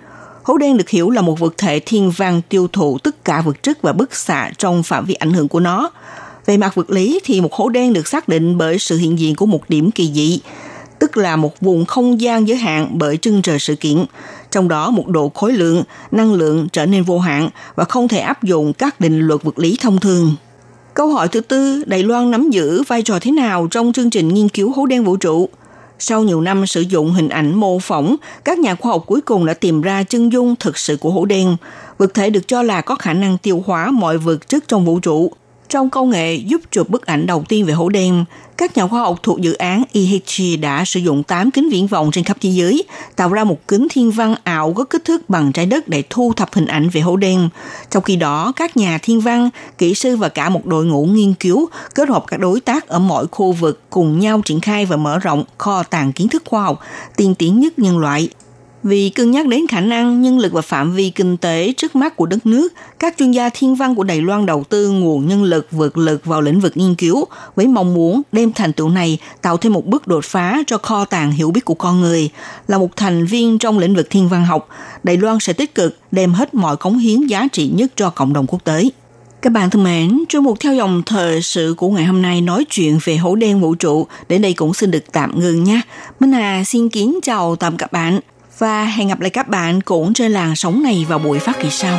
[0.43, 3.63] Hố đen được hiểu là một vật thể thiên văn tiêu thụ tất cả vật
[3.63, 5.91] chất và bức xạ trong phạm vi ảnh hưởng của nó–
[6.47, 9.35] về mặt vật lý thì một hố đen được xác định bởi sự hiện diện
[9.35, 10.41] của một điểm kỳ dị,
[10.99, 14.05] tức là một vùng không gian giới hạn bởi trưng trời sự kiện,
[14.51, 18.19] trong đó một độ khối lượng, năng lượng trở nên vô hạn và không thể
[18.19, 20.35] áp dụng các định luật vật lý thông thường.
[20.95, 24.29] Câu hỏi thứ tư, Đài Loan nắm giữ vai trò thế nào trong chương trình
[24.29, 25.49] nghiên cứu hố đen vũ trụ?
[25.99, 29.47] Sau nhiều năm sử dụng hình ảnh mô phỏng, các nhà khoa học cuối cùng
[29.47, 31.57] đã tìm ra chân dung thực sự của hố đen.
[31.99, 34.99] Vật thể được cho là có khả năng tiêu hóa mọi vật chất trong vũ
[34.99, 35.33] trụ.
[35.73, 38.25] Trong công nghệ giúp chụp bức ảnh đầu tiên về hố đen,
[38.57, 42.11] các nhà khoa học thuộc dự án EHG đã sử dụng 8 kính viễn vọng
[42.13, 42.85] trên khắp thế giới,
[43.17, 46.33] tạo ra một kính thiên văn ảo có kích thước bằng trái đất để thu
[46.37, 47.49] thập hình ảnh về hố đen.
[47.91, 51.35] Trong khi đó, các nhà thiên văn, kỹ sư và cả một đội ngũ nghiên
[51.35, 54.97] cứu kết hợp các đối tác ở mọi khu vực cùng nhau triển khai và
[54.97, 56.81] mở rộng kho tàng kiến thức khoa học
[57.17, 58.29] tiên tiến nhất nhân loại
[58.83, 62.17] vì cân nhắc đến khả năng, nhân lực và phạm vi kinh tế trước mắt
[62.17, 65.45] của đất nước, các chuyên gia thiên văn của Đài Loan đầu tư nguồn nhân
[65.45, 67.25] lực vượt lực vào lĩnh vực nghiên cứu
[67.57, 71.05] với mong muốn đem thành tựu này tạo thêm một bước đột phá cho kho
[71.05, 72.31] tàng hiểu biết của con người.
[72.69, 74.69] Là một thành viên trong lĩnh vực thiên văn học,
[75.03, 78.33] Đài Loan sẽ tích cực đem hết mọi cống hiến giá trị nhất cho cộng
[78.33, 78.89] đồng quốc tế.
[79.43, 82.65] Các bạn thân mến, trong một theo dòng thời sự của ngày hôm nay nói
[82.71, 85.83] chuyện về hố đen vũ trụ, đến đây cũng xin được tạm ngừng nha.
[86.21, 88.21] Minh Hà xin kính chào tạm các bạn
[88.59, 91.71] và hẹn gặp lại các bạn cũng trên làn sóng này vào buổi phát kỳ
[91.71, 91.99] sau.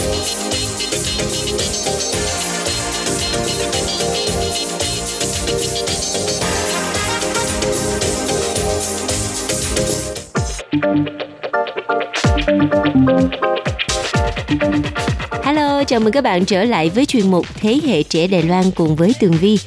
[15.91, 18.95] Chào mừng các bạn trở lại với chuyên mục Thế hệ trẻ Đài Loan cùng
[18.95, 19.59] với Tường Vi.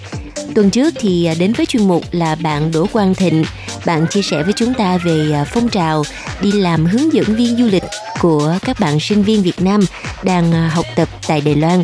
[0.54, 3.44] Tuần trước thì à, đến với chuyên mục là bạn Đỗ Quang Thịnh.
[3.86, 6.02] Bạn chia sẻ với chúng ta về à, phong trào
[6.40, 7.82] đi làm hướng dẫn viên du lịch
[8.20, 9.80] của các bạn sinh viên Việt Nam
[10.22, 11.82] đang à, học tập tại Đài Loan.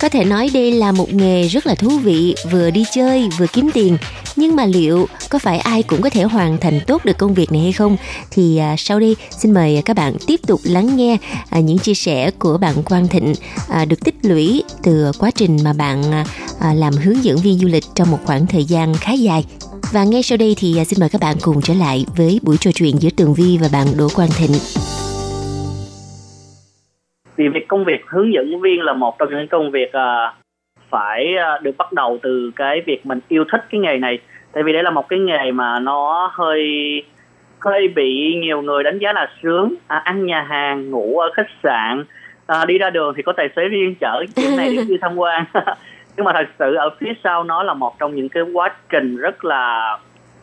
[0.00, 3.46] Có thể nói đây là một nghề rất là thú vị, vừa đi chơi vừa
[3.46, 3.96] kiếm tiền
[4.40, 7.52] nhưng mà liệu có phải ai cũng có thể hoàn thành tốt được công việc
[7.52, 7.96] này hay không?
[8.30, 11.18] Thì à, sau đây xin mời các bạn tiếp tục lắng nghe
[11.50, 13.32] à, những chia sẻ của bạn Quang Thịnh
[13.70, 16.24] à, được tích lũy từ quá trình mà bạn à,
[16.60, 19.44] à làm hướng dẫn viên du lịch trong một khoảng thời gian khá dài.
[19.92, 22.56] Và ngay sau đây thì à, xin mời các bạn cùng trở lại với buổi
[22.60, 24.56] trò chuyện giữa Tường Vi và bạn Đỗ Quang Thịnh.
[27.36, 30.34] Vì việc công việc hướng dẫn viên là một trong những công việc à,
[30.90, 31.24] phải
[31.62, 34.18] được bắt đầu từ cái việc mình yêu thích cái nghề này
[34.52, 36.62] tại vì đây là một cái nghề mà nó hơi
[37.60, 39.74] hơi bị nhiều người đánh giá là sướng.
[39.86, 42.04] À, ăn nhà hàng ngủ ở khách sạn
[42.46, 44.24] à, đi ra đường thì có tài xế riêng chở.
[44.36, 45.44] Chuyện này đi tham quan.
[46.16, 49.16] Nhưng mà thật sự ở phía sau nó là một trong những cái quá trình
[49.16, 49.98] rất là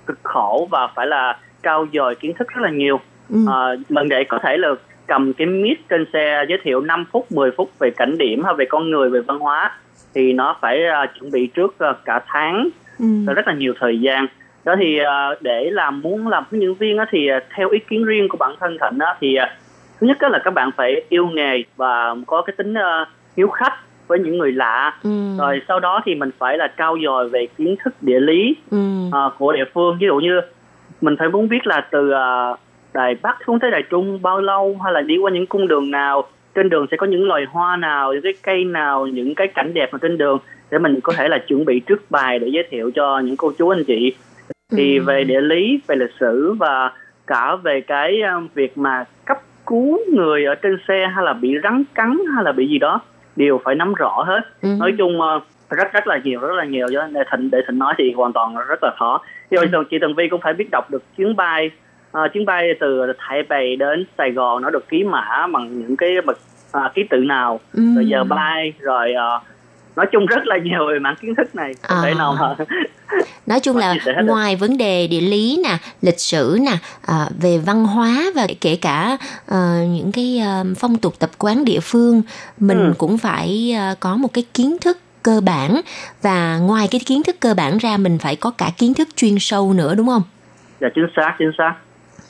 [0.05, 2.99] cực khổ và phải là trao dồi kiến thức rất là nhiều.
[3.29, 3.37] Ừ.
[3.47, 4.69] à, mình để có thể là
[5.07, 8.53] cầm cái mic trên xe giới thiệu 5 phút 10 phút về cảnh điểm hay
[8.53, 9.71] về con người về văn hóa
[10.15, 12.69] thì nó phải uh, chuẩn bị trước uh, cả tháng
[12.99, 13.05] ừ.
[13.35, 14.27] rất là nhiều thời gian
[14.65, 18.03] đó thì uh, để làm muốn làm hướng dẫn viên thì uh, theo ý kiến
[18.03, 19.49] riêng của bản thân thịnh thì uh,
[19.99, 22.73] thứ nhất là các bạn phải yêu nghề và có cái tính
[23.37, 23.73] hiếu khách
[24.07, 25.37] với những người lạ ừ.
[25.37, 28.77] rồi sau đó thì mình phải là trao dồi về kiến thức địa lý ừ.
[29.07, 30.41] uh, của địa phương ví dụ như
[31.01, 32.59] mình phải muốn biết là từ uh,
[32.93, 35.91] đài bắc xuống tới đài trung bao lâu hay là đi qua những cung đường
[35.91, 36.23] nào
[36.55, 39.73] trên đường sẽ có những loài hoa nào những cái cây nào những cái cảnh
[39.73, 40.37] đẹp ở trên đường
[40.71, 43.51] để mình có thể là chuẩn bị trước bài để giới thiệu cho những cô
[43.57, 44.13] chú anh chị
[44.71, 45.03] thì ừ.
[45.03, 46.91] về địa lý về lịch sử và
[47.27, 51.55] cả về cái um, việc mà cấp cứu người ở trên xe hay là bị
[51.63, 53.01] rắn cắn hay là bị gì đó
[53.35, 54.69] đều phải nắm rõ hết ừ.
[54.79, 57.79] nói chung uh, rất rất là nhiều rất là nhiều cho để thịnh để thịnh
[57.79, 59.83] nói thì hoàn toàn rất là khó rồi ừ.
[59.89, 61.71] chị Tần Vi cũng phải biết đọc được chuyến bay
[62.17, 65.95] uh, chuyến bay từ Thái Bày đến Sài Gòn nó được ký mã bằng những
[65.97, 66.39] cái bậc
[66.77, 67.81] uh, ký tự nào ừ.
[67.95, 69.43] rồi giờ bay rồi uh,
[69.97, 72.01] nói chung rất là nhiều về mảng kiến thức này không à.
[72.03, 72.55] thể nào mà
[73.45, 73.95] nói chung là
[74.25, 74.59] ngoài được.
[74.59, 76.77] vấn đề địa lý nè lịch sử nè
[77.07, 79.55] à, về văn hóa và kể cả uh,
[79.87, 82.21] những cái uh, phong tục tập quán địa phương
[82.59, 82.93] mình ừ.
[82.97, 85.81] cũng phải uh, có một cái kiến thức cơ bản
[86.21, 89.39] và ngoài cái kiến thức cơ bản ra mình phải có cả kiến thức chuyên
[89.39, 90.23] sâu nữa đúng không?
[90.81, 91.73] Dạ chính xác chính xác.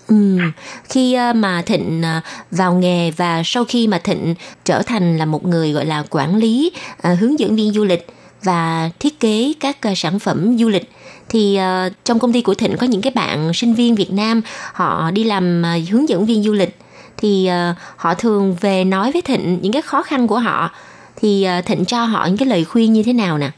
[0.08, 0.38] Ừ.
[0.84, 4.36] Khi à, mà Thịnh à, vào nghề và sau khi mà Thịnh
[4.66, 8.08] trở thành là một người gọi là quản lý, à, hướng dẫn viên du lịch
[8.43, 10.91] và thiết kế các sản phẩm du lịch
[11.30, 11.60] thì
[12.03, 14.41] trong công ty của Thịnh có những cái bạn sinh viên Việt Nam
[14.74, 16.78] họ đi làm hướng dẫn viên du lịch
[17.18, 17.49] thì
[17.97, 20.72] họ thường về nói với Thịnh những cái khó khăn của họ
[21.16, 23.49] thì Thịnh cho họ những cái lời khuyên như thế nào nè?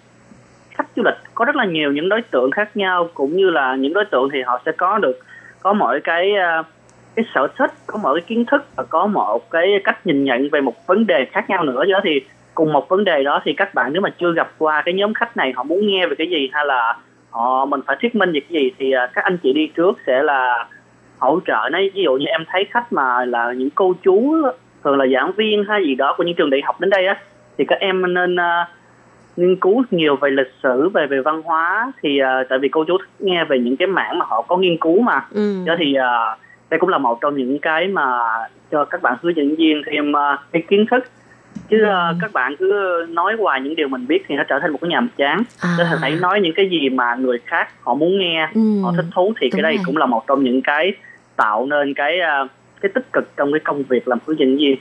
[0.79, 3.75] khách du lịch có rất là nhiều những đối tượng khác nhau cũng như là
[3.75, 5.19] những đối tượng thì họ sẽ có được
[5.61, 6.63] có mỗi cái ờ,
[7.15, 10.49] cái sở thích có mỗi cái kiến thức và có một cái cách nhìn nhận
[10.51, 11.85] về một vấn đề khác nhau nữa.
[11.85, 12.21] Đó thì
[12.55, 15.13] cùng một vấn đề đó thì các bạn nếu mà chưa gặp qua cái nhóm
[15.13, 16.97] khách này họ muốn nghe về cái gì hay là
[17.29, 19.97] họ mình phải thuyết minh về cái gì thì ờ, các anh chị đi trước
[20.07, 20.67] sẽ là
[21.17, 21.69] hỗ trợ.
[21.71, 24.35] Nó ví dụ như em thấy khách mà là những cô chú
[24.83, 27.17] thường là giảng viên hay gì đó của những trường đại học đến đây á
[27.57, 28.67] thì các em nên uh,
[29.39, 32.83] nghiên cứu nhiều về lịch sử về về văn hóa thì uh, tại vì cô
[32.87, 35.53] chú nghe về những cái mảng mà họ có nghiên cứu mà ừ.
[35.65, 38.07] cho thì uh, đây cũng là một trong những cái mà
[38.71, 41.03] cho các bạn hướng dẫn viên thêm uh, cái kiến thức
[41.69, 44.71] chứ uh, các bạn cứ nói hoài những điều mình biết thì nó trở thành
[44.71, 45.69] một cái nhàm chán À.
[45.77, 48.61] thể phải nói những cái gì mà người khác họ muốn nghe Ừ.
[48.83, 49.83] họ thích thú thì Đúng cái đây rồi.
[49.85, 50.93] cũng là một trong những cái
[51.35, 52.49] tạo nên cái uh,
[52.81, 54.75] cái tích cực trong cái công việc làm hướng dẫn viên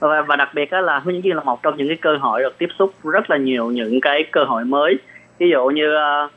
[0.00, 2.42] và, và đặc biệt là hướng dẫn viên là một trong những cái cơ hội
[2.42, 4.98] được tiếp xúc rất là nhiều những cái cơ hội mới.
[5.38, 6.30] Ví dụ như uh,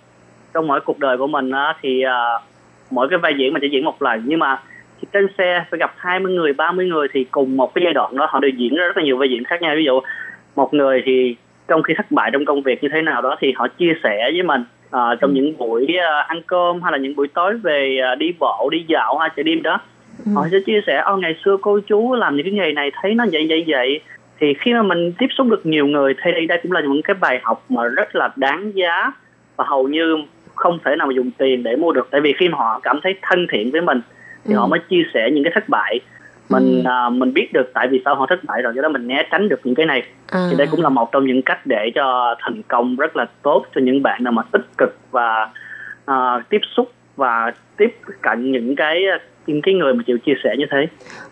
[0.53, 2.41] trong mỗi cuộc đời của mình á, thì uh,
[2.91, 4.23] mỗi cái vai diễn mình chỉ diễn một lần.
[4.25, 4.61] Nhưng mà
[5.13, 8.27] trên xe phải gặp 20 người 30 người thì cùng một cái giai đoạn đó
[8.29, 9.75] họ đều diễn ra rất là nhiều vai diễn khác nhau.
[9.75, 9.99] Ví dụ
[10.55, 11.35] một người thì
[11.67, 14.31] trong khi thất bại trong công việc như thế nào đó thì họ chia sẻ
[14.33, 17.97] với mình ờ, trong những buổi ờ, ăn cơm hay là những buổi tối về
[18.03, 19.79] ờ, đi bộ đi dạo hay chạy đêm đó
[20.35, 23.15] họ sẽ chia sẻ ô ngày xưa cô chú làm những cái nghề này thấy
[23.15, 23.99] nó vậy vậy vậy.
[24.39, 27.13] Thì khi mà mình tiếp xúc được nhiều người thì đây cũng là những cái
[27.13, 29.11] bài học mà rất là đáng giá
[29.55, 30.17] và hầu như
[30.55, 32.07] không thể nào mà dùng tiền để mua được.
[32.11, 34.01] Tại vì khi mà họ cảm thấy thân thiện với mình
[34.45, 34.57] thì Ừ.
[34.57, 35.99] họ mới chia sẻ những cái thất bại.
[36.49, 39.07] Mình à, mình biết được tại vì sao họ thất bại rồi do đó mình
[39.07, 40.03] né tránh được những cái này.
[40.31, 40.39] À.
[40.51, 43.65] thì đây cũng là một trong những cách để cho thành công rất là tốt
[43.75, 45.49] cho những bạn nào mà tích cực và
[46.05, 48.99] à, tiếp xúc và tiếp cận những cái
[49.47, 50.87] những cái người mà chịu chia sẻ như thế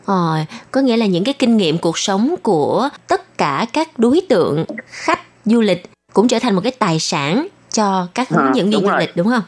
[0.05, 0.35] Ờ,
[0.71, 4.65] có nghĩa là những cái kinh nghiệm cuộc sống của tất cả các đối tượng
[4.85, 8.69] khách du lịch cũng trở thành một cái tài sản cho các hướng À, dẫn
[8.69, 9.41] viên du lịch đúng không?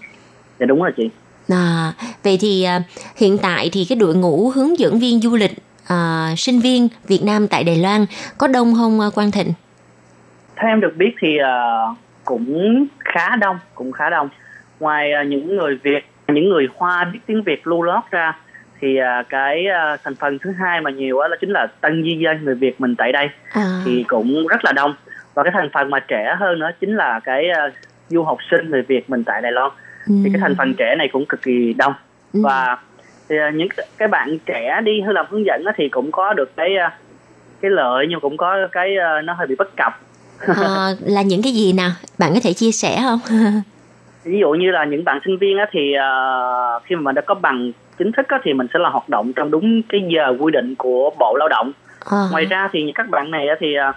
[0.60, 1.10] dạ đúng rồi chị
[1.50, 2.82] À, vậy thì à,
[3.18, 5.52] hiện tại thì cái đội ngũ hướng dẫn viên du lịch
[5.88, 8.06] à, sinh viên Việt Nam tại Đài Loan
[8.38, 9.54] có đông không à, Quang Thịnh?
[10.56, 11.82] theo em được biết thì à,
[12.26, 14.30] cũng khá đông cũng khá đông
[14.80, 18.34] ngoài à, những người việt những người hoa biết tiếng việt lưu lót ra
[18.84, 22.18] thì à, cái à, thành phần thứ hai mà nhiều đó chính là tân di
[22.24, 23.30] dân người việt mình tại đây.
[23.52, 24.96] À, thì cũng rất là đông.
[25.34, 27.70] Và cái thành phần mà trẻ hơn nữa chính là cái à,
[28.10, 29.72] du học sinh người việt mình tại đài loan.
[30.06, 31.94] Thì cái thành phần trẻ này cũng cực kỳ đông.
[32.34, 32.40] Ừ.
[32.44, 32.78] và
[33.30, 33.68] thì những
[33.98, 36.70] cái bạn trẻ đi hay làm hướng dẫn thì cũng có được cái
[37.62, 40.00] cái lợi nhưng cũng có cái nó hơi bị bất cập.
[40.40, 41.92] À, là những cái gì nào?
[42.18, 43.20] Bạn có thể chia sẻ không?
[44.26, 47.22] ví dụ như là những bạn sinh viên á thì ờ, khi mà mình đã
[47.22, 50.36] có bằng chính thức á thì mình sẽ là hoạt động trong đúng cái giờ
[50.40, 51.72] quy định của bộ lao động
[52.12, 53.92] À, ngoài ra thì các bạn này á thì ờ,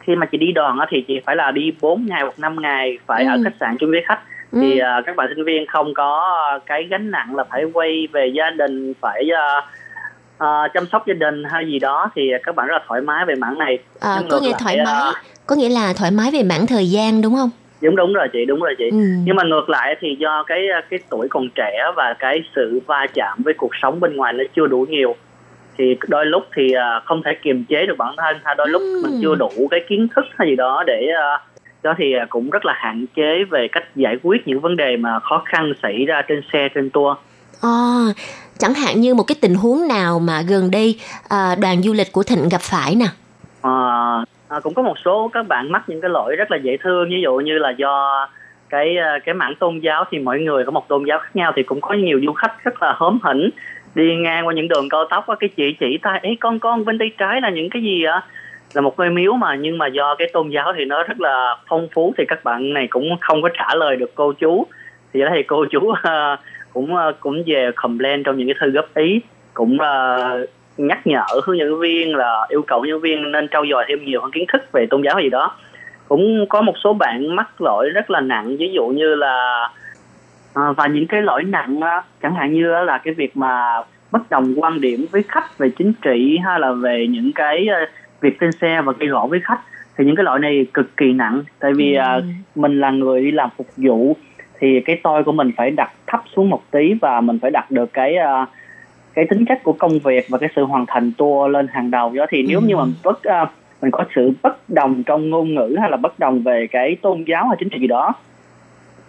[0.00, 2.56] khi mà chị đi đoàn á thì chị phải là đi 4 ngày hoặc 5
[2.62, 3.40] ngày phải ở Ừ.
[3.44, 4.18] khách sạn chung với khách
[4.52, 4.58] ừ.
[4.62, 8.26] thì ờ, các bạn sinh viên không có cái gánh nặng là phải quay về
[8.36, 9.60] gia đình phải ờ,
[10.38, 13.24] ờ, chăm sóc gia đình hay gì đó thì các bạn rất là thoải mái
[13.26, 15.12] về mảng này à, Nhưng có nghĩa thoải mái,
[15.46, 17.50] có nghĩa là thoải mái về mảng thời gian đúng không?
[17.82, 18.98] Đúng đúng rồi chị đúng rồi chị Ừ.
[19.24, 23.06] nhưng mà ngược lại thì do cái cái tuổi còn trẻ và cái sự va
[23.14, 25.16] chạm với cuộc sống bên ngoài nó chưa đủ nhiều
[25.78, 28.82] thì đôi lúc thì à, không thể kiềm chế được bản thân hay đôi lúc
[28.82, 29.00] Ừ.
[29.02, 31.38] mình chưa đủ cái kiến thức hay gì đó để à,
[31.82, 34.96] đó thì à, cũng rất là hạn chế về cách giải quyết những vấn đề
[34.96, 37.16] mà khó khăn xảy ra trên xe trên tour
[37.62, 37.68] À,
[38.58, 42.12] chẳng hạn như một cái tình huống nào mà gần đây à, đoàn du lịch
[42.12, 43.06] của Thịnh gặp phải nè.
[43.62, 43.70] À,
[44.48, 47.08] à, cũng có một số các bạn mắc những cái lỗi rất là dễ thương
[47.10, 48.28] ví dụ như là do
[48.68, 51.52] cái ờ, cái mảng tôn giáo thì mỗi người có một tôn giáo khác nhau
[51.56, 53.50] thì cũng có nhiều du khách rất là hớm hỉnh
[53.94, 56.84] đi ngang qua những đường cao tốc á cái chị chỉ tay ấy con con
[56.84, 58.22] bên tay trái là những cái gì ạ?
[58.74, 61.56] Là một ngôi miếu mà nhưng mà do cái tôn giáo thì nó rất là
[61.68, 64.66] phong phú thì các bạn này cũng không có trả lời được cô chú.
[65.12, 65.96] Thì đó thì cô chú uh,
[66.72, 69.20] cũng uh, cũng về complain trong những cái thư góp ý
[69.54, 70.48] cũng uh,
[70.78, 74.20] nhắc nhở hướng dẫn viên là yêu cầu dẫn viên nên trau dồi thêm nhiều
[74.20, 75.56] hơn kiến thức về tôn giáo gì đó.
[76.08, 79.68] Cũng có một số bạn mắc lỗi rất là nặng ví dụ như là
[80.54, 81.80] à, và những cái lỗi nặng
[82.22, 85.92] chẳng hạn như là cái việc mà bất đồng quan điểm với khách về chính
[86.02, 87.86] trị hay là về những cái ờ,
[88.20, 89.60] việc trên xe và gây gỗ với khách
[89.98, 91.42] thì những cái lỗi này cực kỳ nặng.
[91.58, 92.20] Tại vì à,
[92.54, 94.16] mình là người đi làm phục vụ
[94.58, 97.70] thì cái tôi của mình phải đặt thấp xuống một tí và mình phải đặt
[97.70, 98.46] được cái à,
[99.18, 102.12] cái tính chất của công việc và cái sự hoàn thành tour lên hàng đầu
[102.14, 103.46] đó thì nếu như mà bất à,
[103.82, 107.24] mình có sự bất đồng trong ngôn ngữ hay là bất đồng về cái tôn
[107.26, 108.14] giáo hay chính trị gì đó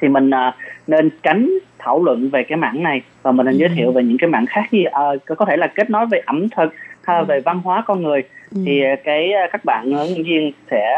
[0.01, 0.55] thì mình à,
[0.87, 1.49] nên tránh
[1.79, 4.45] thảo luận về cái mảng này và mình nên giới thiệu về những cái mảng
[4.45, 7.61] khác như à, có thể là kết nối về ẩm thực hay là về văn
[7.63, 8.23] hóa con người.
[8.65, 10.95] Thì à, cái các bạn dẫn viên sẽ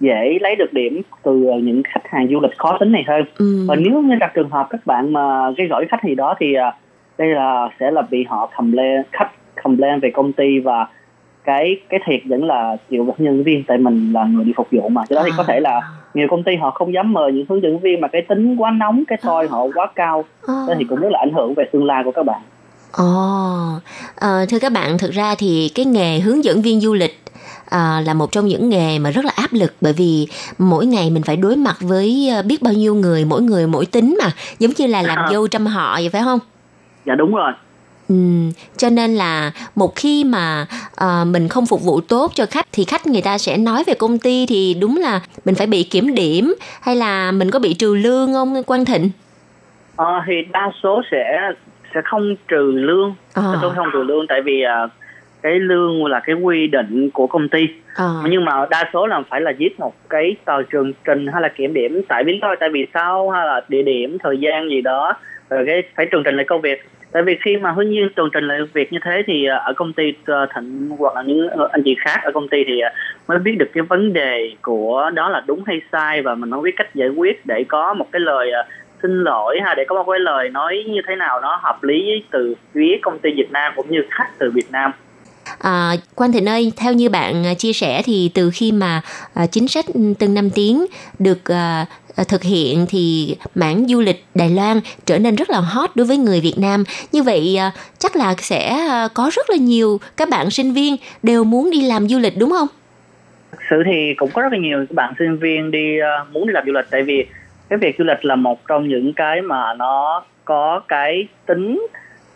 [0.00, 1.32] dễ lấy được điểm từ
[1.62, 3.24] những khách hàng du lịch khó tính này hơn.
[3.38, 3.66] Ừ.
[3.68, 6.54] và nếu như gặp trường hợp các bạn mà cái gửi khách gì đó thì
[6.54, 6.72] à,
[7.18, 9.30] đây là sẽ là bị họ complain khách
[9.64, 10.86] complain về công ty và
[11.44, 14.68] cái cái thiệt vẫn là chịu vật nhân viên tại mình là người đi phục
[14.72, 15.02] vụ mà.
[15.08, 15.80] Cho đó thì có thể là
[16.14, 18.70] nhiều công ty họ không dám mời những hướng dẫn viên mà cái tính quá
[18.70, 20.24] nóng cái tôi họ quá cao.
[20.48, 22.40] Đó thì cũng rất là ảnh hưởng về tương lai của các bạn.
[22.92, 23.04] Ồ,
[24.16, 27.20] ờ, thưa các bạn, thực ra thì cái nghề hướng dẫn viên du lịch
[27.70, 30.26] à, là một trong những nghề mà rất là áp lực bởi vì
[30.58, 33.86] mỗi ngày mình phải đối mặt với ờ, biết bao nhiêu người, mỗi người mỗi
[33.86, 35.28] tính mà, giống như là làm À.
[35.32, 36.38] dâu trăm họ vậy phải không?
[37.06, 37.52] Dạ đúng rồi
[38.08, 38.14] Ừ,
[38.76, 42.84] cho nên là một khi mà à, mình không phục vụ tốt cho khách thì
[42.84, 46.14] khách người ta sẽ nói về công ty thì đúng là mình phải bị kiểm
[46.14, 49.10] điểm hay là mình có bị trừ lương không Quang Thịnh?
[49.96, 51.40] Ờ, thì đa số sẽ
[51.94, 53.42] sẽ không trừ lương À.
[53.62, 54.86] số không trừ lương tại vì à,
[55.42, 58.08] cái lương là cái quy định của công ty À.
[58.30, 61.48] nhưng mà đa số là phải là viết một cái tờ trường trình hay là
[61.48, 64.80] kiểm điểm tại lý do tại vì sao hay là địa điểm thời gian gì
[64.80, 65.12] đó
[65.48, 66.84] Ờ, cái phải tường trình lại công việc.
[67.12, 69.72] Tại vì khi mà hướng nhiên tường trình lại việc như thế thì ờ, ở
[69.76, 72.80] công ty ờ, thịnh hoặc là những anh chị khác ở công ty thì
[73.28, 76.62] mới biết được cái vấn đề của đó là đúng hay sai và mình không
[76.62, 78.52] biết cách giải quyết để có một cái lời
[79.02, 82.22] xin lỗi ha để có một cái lời nói như thế nào nó hợp lý
[82.30, 84.92] từ phía công ty Việt Nam cũng như khách từ Việt Nam.
[85.58, 89.00] À, Quang Thịnh ơi, theo như bạn chia sẻ thì từ khi mà
[89.34, 90.86] à, chính sách ừ, từng năm tiếng
[91.18, 91.86] được à,
[92.16, 96.06] Ờ, thực hiện thì mảng du lịch Đài Loan trở nên rất là hot đối
[96.06, 96.84] với người Việt Nam.
[97.12, 100.96] Như vậy ờ, chắc là sẽ ờ, có rất là nhiều các bạn sinh viên
[101.22, 102.68] đều muốn đi làm du lịch đúng không?
[103.50, 105.98] thực sự thì cũng có rất là nhiều các bạn sinh viên đi
[106.32, 107.26] muốn đi làm du lịch tại vì
[107.68, 111.86] cái việc du lịch là một trong những cái mà nó có cái tính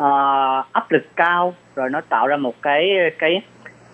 [0.02, 3.42] uh, áp lực cao rồi nó tạo ra một cái cái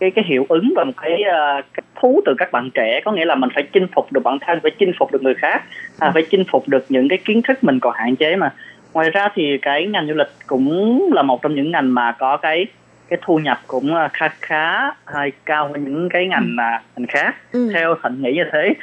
[0.04, 3.00] cái cái hiệu ứng và một cái, ờ, cái thú từ các bạn trẻ.
[3.04, 5.34] Có nghĩa là mình phải chinh phục được bản thân phải chinh phục được người
[5.34, 5.62] khác
[5.98, 8.52] à, phải chinh phục được những cái kiến thức mình còn hạn chế mà.
[8.92, 12.36] Ngoài ra thì cái ngành du lịch cũng là một trong những ngành mà có
[12.36, 12.66] cái
[13.08, 17.06] cái thu nhập cũng ờ, khá khá hay cao hơn những cái ngành à, ngành
[17.06, 17.34] khác.
[17.52, 17.70] Ừ.
[17.74, 18.74] theo thịnh nghĩ như thế.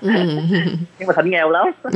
[0.00, 0.10] Ừ.
[0.98, 1.66] nhưng mà thịnh nghèo lắm.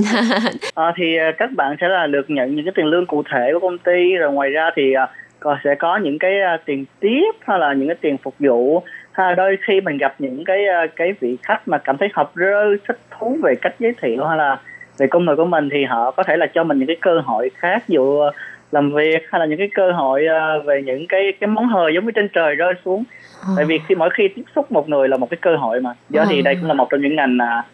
[0.74, 3.60] Ờ, thì các bạn sẽ là được nhận những cái tiền lương cụ thể của
[3.60, 4.94] công ty rồi ngoài ra thì
[5.42, 8.82] còn sẽ có những cái ờ, tiền tiếp hay là những cái tiền phục vụ.
[9.12, 12.30] Ha, đôi khi mình gặp những cái ờ, cái vị khách mà cảm thấy hợp
[12.34, 14.56] rơ thích thú về cách giới thiệu hay là
[14.98, 17.20] về công việc của mình thì họ có thể là cho mình những cái cơ
[17.24, 18.30] hội khác dụ ờ,
[18.72, 21.94] làm việc hay là những cái cơ hội ờ, về những cái cái món hời
[21.94, 23.04] giống như trên trời rơi xuống.
[23.56, 25.90] Tại vì khi mỗi khi tiếp xúc một người là một cái cơ hội mà.
[26.10, 27.64] Do thì đây cũng là một trong những ngành à,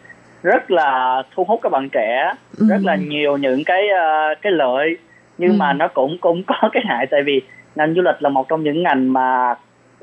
[0.43, 2.33] rất là thu hút các bạn trẻ
[2.69, 4.97] rất là nhiều những cái ờ, cái lợi.
[5.37, 7.41] Nhưng mà nó cũng cũng có cái hại tại vì
[7.79, 9.55] ngành du lịch là một trong những ngành mà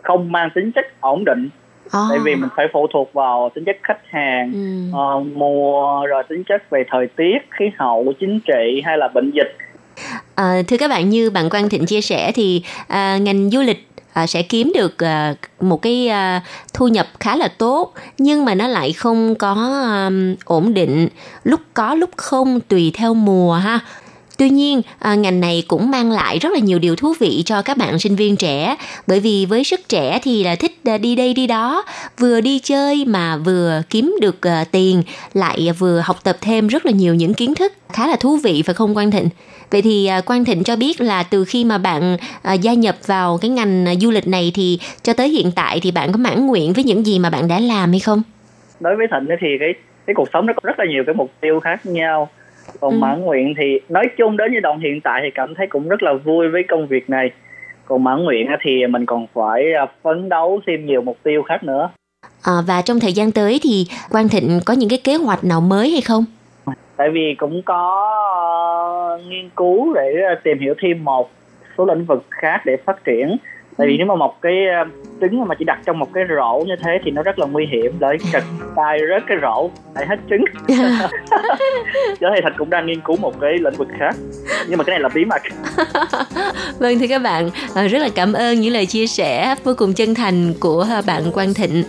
[0.02, 1.48] không mang tính chất ổn định
[1.90, 2.00] À.
[2.10, 4.98] tại vì mình phải phụ thuộc vào tính chất khách hàng Ừ.
[4.98, 9.30] ờ, mùa rồi tính chất về thời tiết khí hậu chính trị hay là bệnh
[9.30, 9.56] dịch
[10.34, 13.88] À, thưa các bạn như bạn Quang Thịnh chia sẻ thì à, ngành du lịch
[14.12, 16.42] à, sẽ kiếm được à, một cái à,
[16.74, 19.52] thu nhập khá là tốt nhưng mà nó lại không có
[20.06, 21.08] um, ổn định
[21.44, 23.80] lúc có lúc không tùy theo mùa ha
[24.36, 27.62] Tuy nhiên, à, ngành này cũng mang lại rất là nhiều điều thú vị cho
[27.62, 28.76] các bạn sinh viên trẻ
[29.06, 31.84] bởi vì với sức trẻ thì là thích à, đi đây đi đó,
[32.18, 35.02] vừa đi chơi mà vừa kiếm được à, tiền,
[35.34, 38.62] lại vừa học tập thêm rất là nhiều những kiến thức khá là thú vị
[38.62, 39.28] phải không Quang Thịnh?
[39.70, 42.96] Vậy thì à, Quang Thịnh cho biết là từ khi mà bạn à, gia nhập
[43.06, 46.18] vào cái ngành à, du lịch này thì cho tới hiện tại thì bạn có
[46.18, 48.22] mãn nguyện với những gì mà bạn đã làm hay không?
[48.80, 49.74] đối với thịnh thì cái
[50.06, 52.28] cái cuộc sống nó có rất là nhiều cái mục tiêu khác nhau
[52.80, 52.96] còn Ừ.
[52.98, 56.02] mãn nguyện thì nói chung đến giai đoạn hiện tại thì cảm thấy cũng rất
[56.02, 57.30] là vui với công việc này
[57.84, 61.64] còn mãn nguyện thì mình còn phải à, phấn đấu thêm nhiều mục tiêu khác
[61.64, 61.90] nữa
[62.42, 65.60] À, và trong thời gian tới thì Quang Thịnh có những cái kế hoạch nào
[65.60, 66.24] mới hay không?
[66.96, 68.02] tại vì cũng có
[68.36, 71.30] ờ, nghiên cứu để ờ, tìm hiểu thêm một
[71.78, 73.36] số lĩnh vực khác để phát triển
[73.78, 74.84] tại vì nếu mà một cái ờ,
[75.20, 77.66] trứng mà chỉ đặt trong một cái rổ như thế thì nó rất là nguy
[77.66, 77.92] hiểm.
[77.98, 78.42] Để trật
[78.76, 80.44] tay rớt cái rổ lại hết trứng.
[82.20, 84.14] Cho thì thành cũng đang nghiên cứu một cái lĩnh vực khác.
[84.68, 85.42] Nhưng mà cái này là bí mật.
[86.78, 89.92] Vâng thưa các bạn, à, rất là cảm ơn những lời chia sẻ vô cùng
[89.92, 91.84] chân thành của à, bạn Quang Thịnh.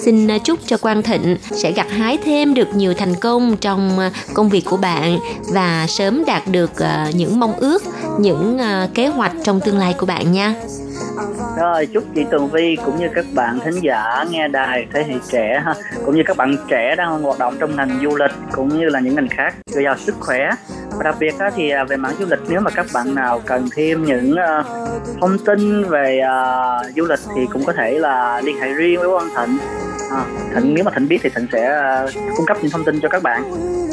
[0.00, 3.98] Xin chúc cho Quang Thịnh sẽ gặt hái thêm được nhiều thành công trong
[4.34, 5.18] công việc của bạn
[5.54, 6.72] và sớm đạt được
[7.14, 7.82] những mong ước,
[8.20, 8.58] những
[8.94, 10.54] kế hoạch trong tương lai của bạn nha
[11.56, 15.14] rồi chúc chị Tường Vi cũng như các bạn thính giả nghe đài thế hệ
[15.30, 15.74] trẻ ha
[16.04, 19.00] cũng như các bạn trẻ đang hoạt động trong ngành du lịch cũng như là
[19.00, 20.50] những ngành khác dồi dào sức khỏe
[20.96, 23.68] và đặc biệt thì à, về mảng du lịch nếu mà các bạn nào cần
[23.76, 24.64] thêm những ờ,
[25.20, 29.08] thông tin về ờ, du lịch thì cũng có thể là liên hệ riêng với
[29.08, 29.58] Quang Thịnh
[30.10, 30.24] à,
[30.54, 33.08] Thịnh nếu mà Thịnh biết thì Thịnh sẽ uh, cung cấp những thông tin cho
[33.08, 33.42] các bạn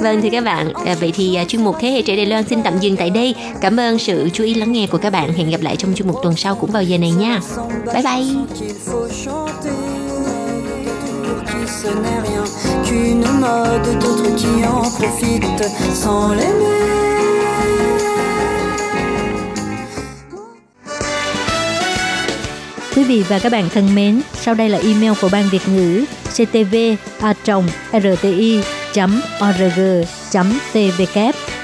[0.02, 2.44] Vâng thưa các bạn, à, vậy thì à, chuyên mục Thế hệ trẻ Đài Loan
[2.44, 3.36] xin tạm dừng tại đây.
[3.62, 5.34] Cảm ơn sự chú ý lắng nghe của các bạn.
[5.34, 7.40] Hẹn gặp lại trong chuyên mục tuần sau cũng vào giờ này nha.
[7.94, 8.26] Bye bye.
[11.84, 12.44] ce n'est rien
[12.86, 15.64] qu'une mode d'autres qui en profitent
[15.94, 16.84] sans l'aimer.
[22.96, 26.06] Quý vị và các bạn thân mến, sau đây là email của Ban Việt ngữ
[26.34, 26.76] ctv
[27.20, 27.34] a
[28.00, 28.62] rti
[29.40, 29.80] org
[30.74, 31.36] tvk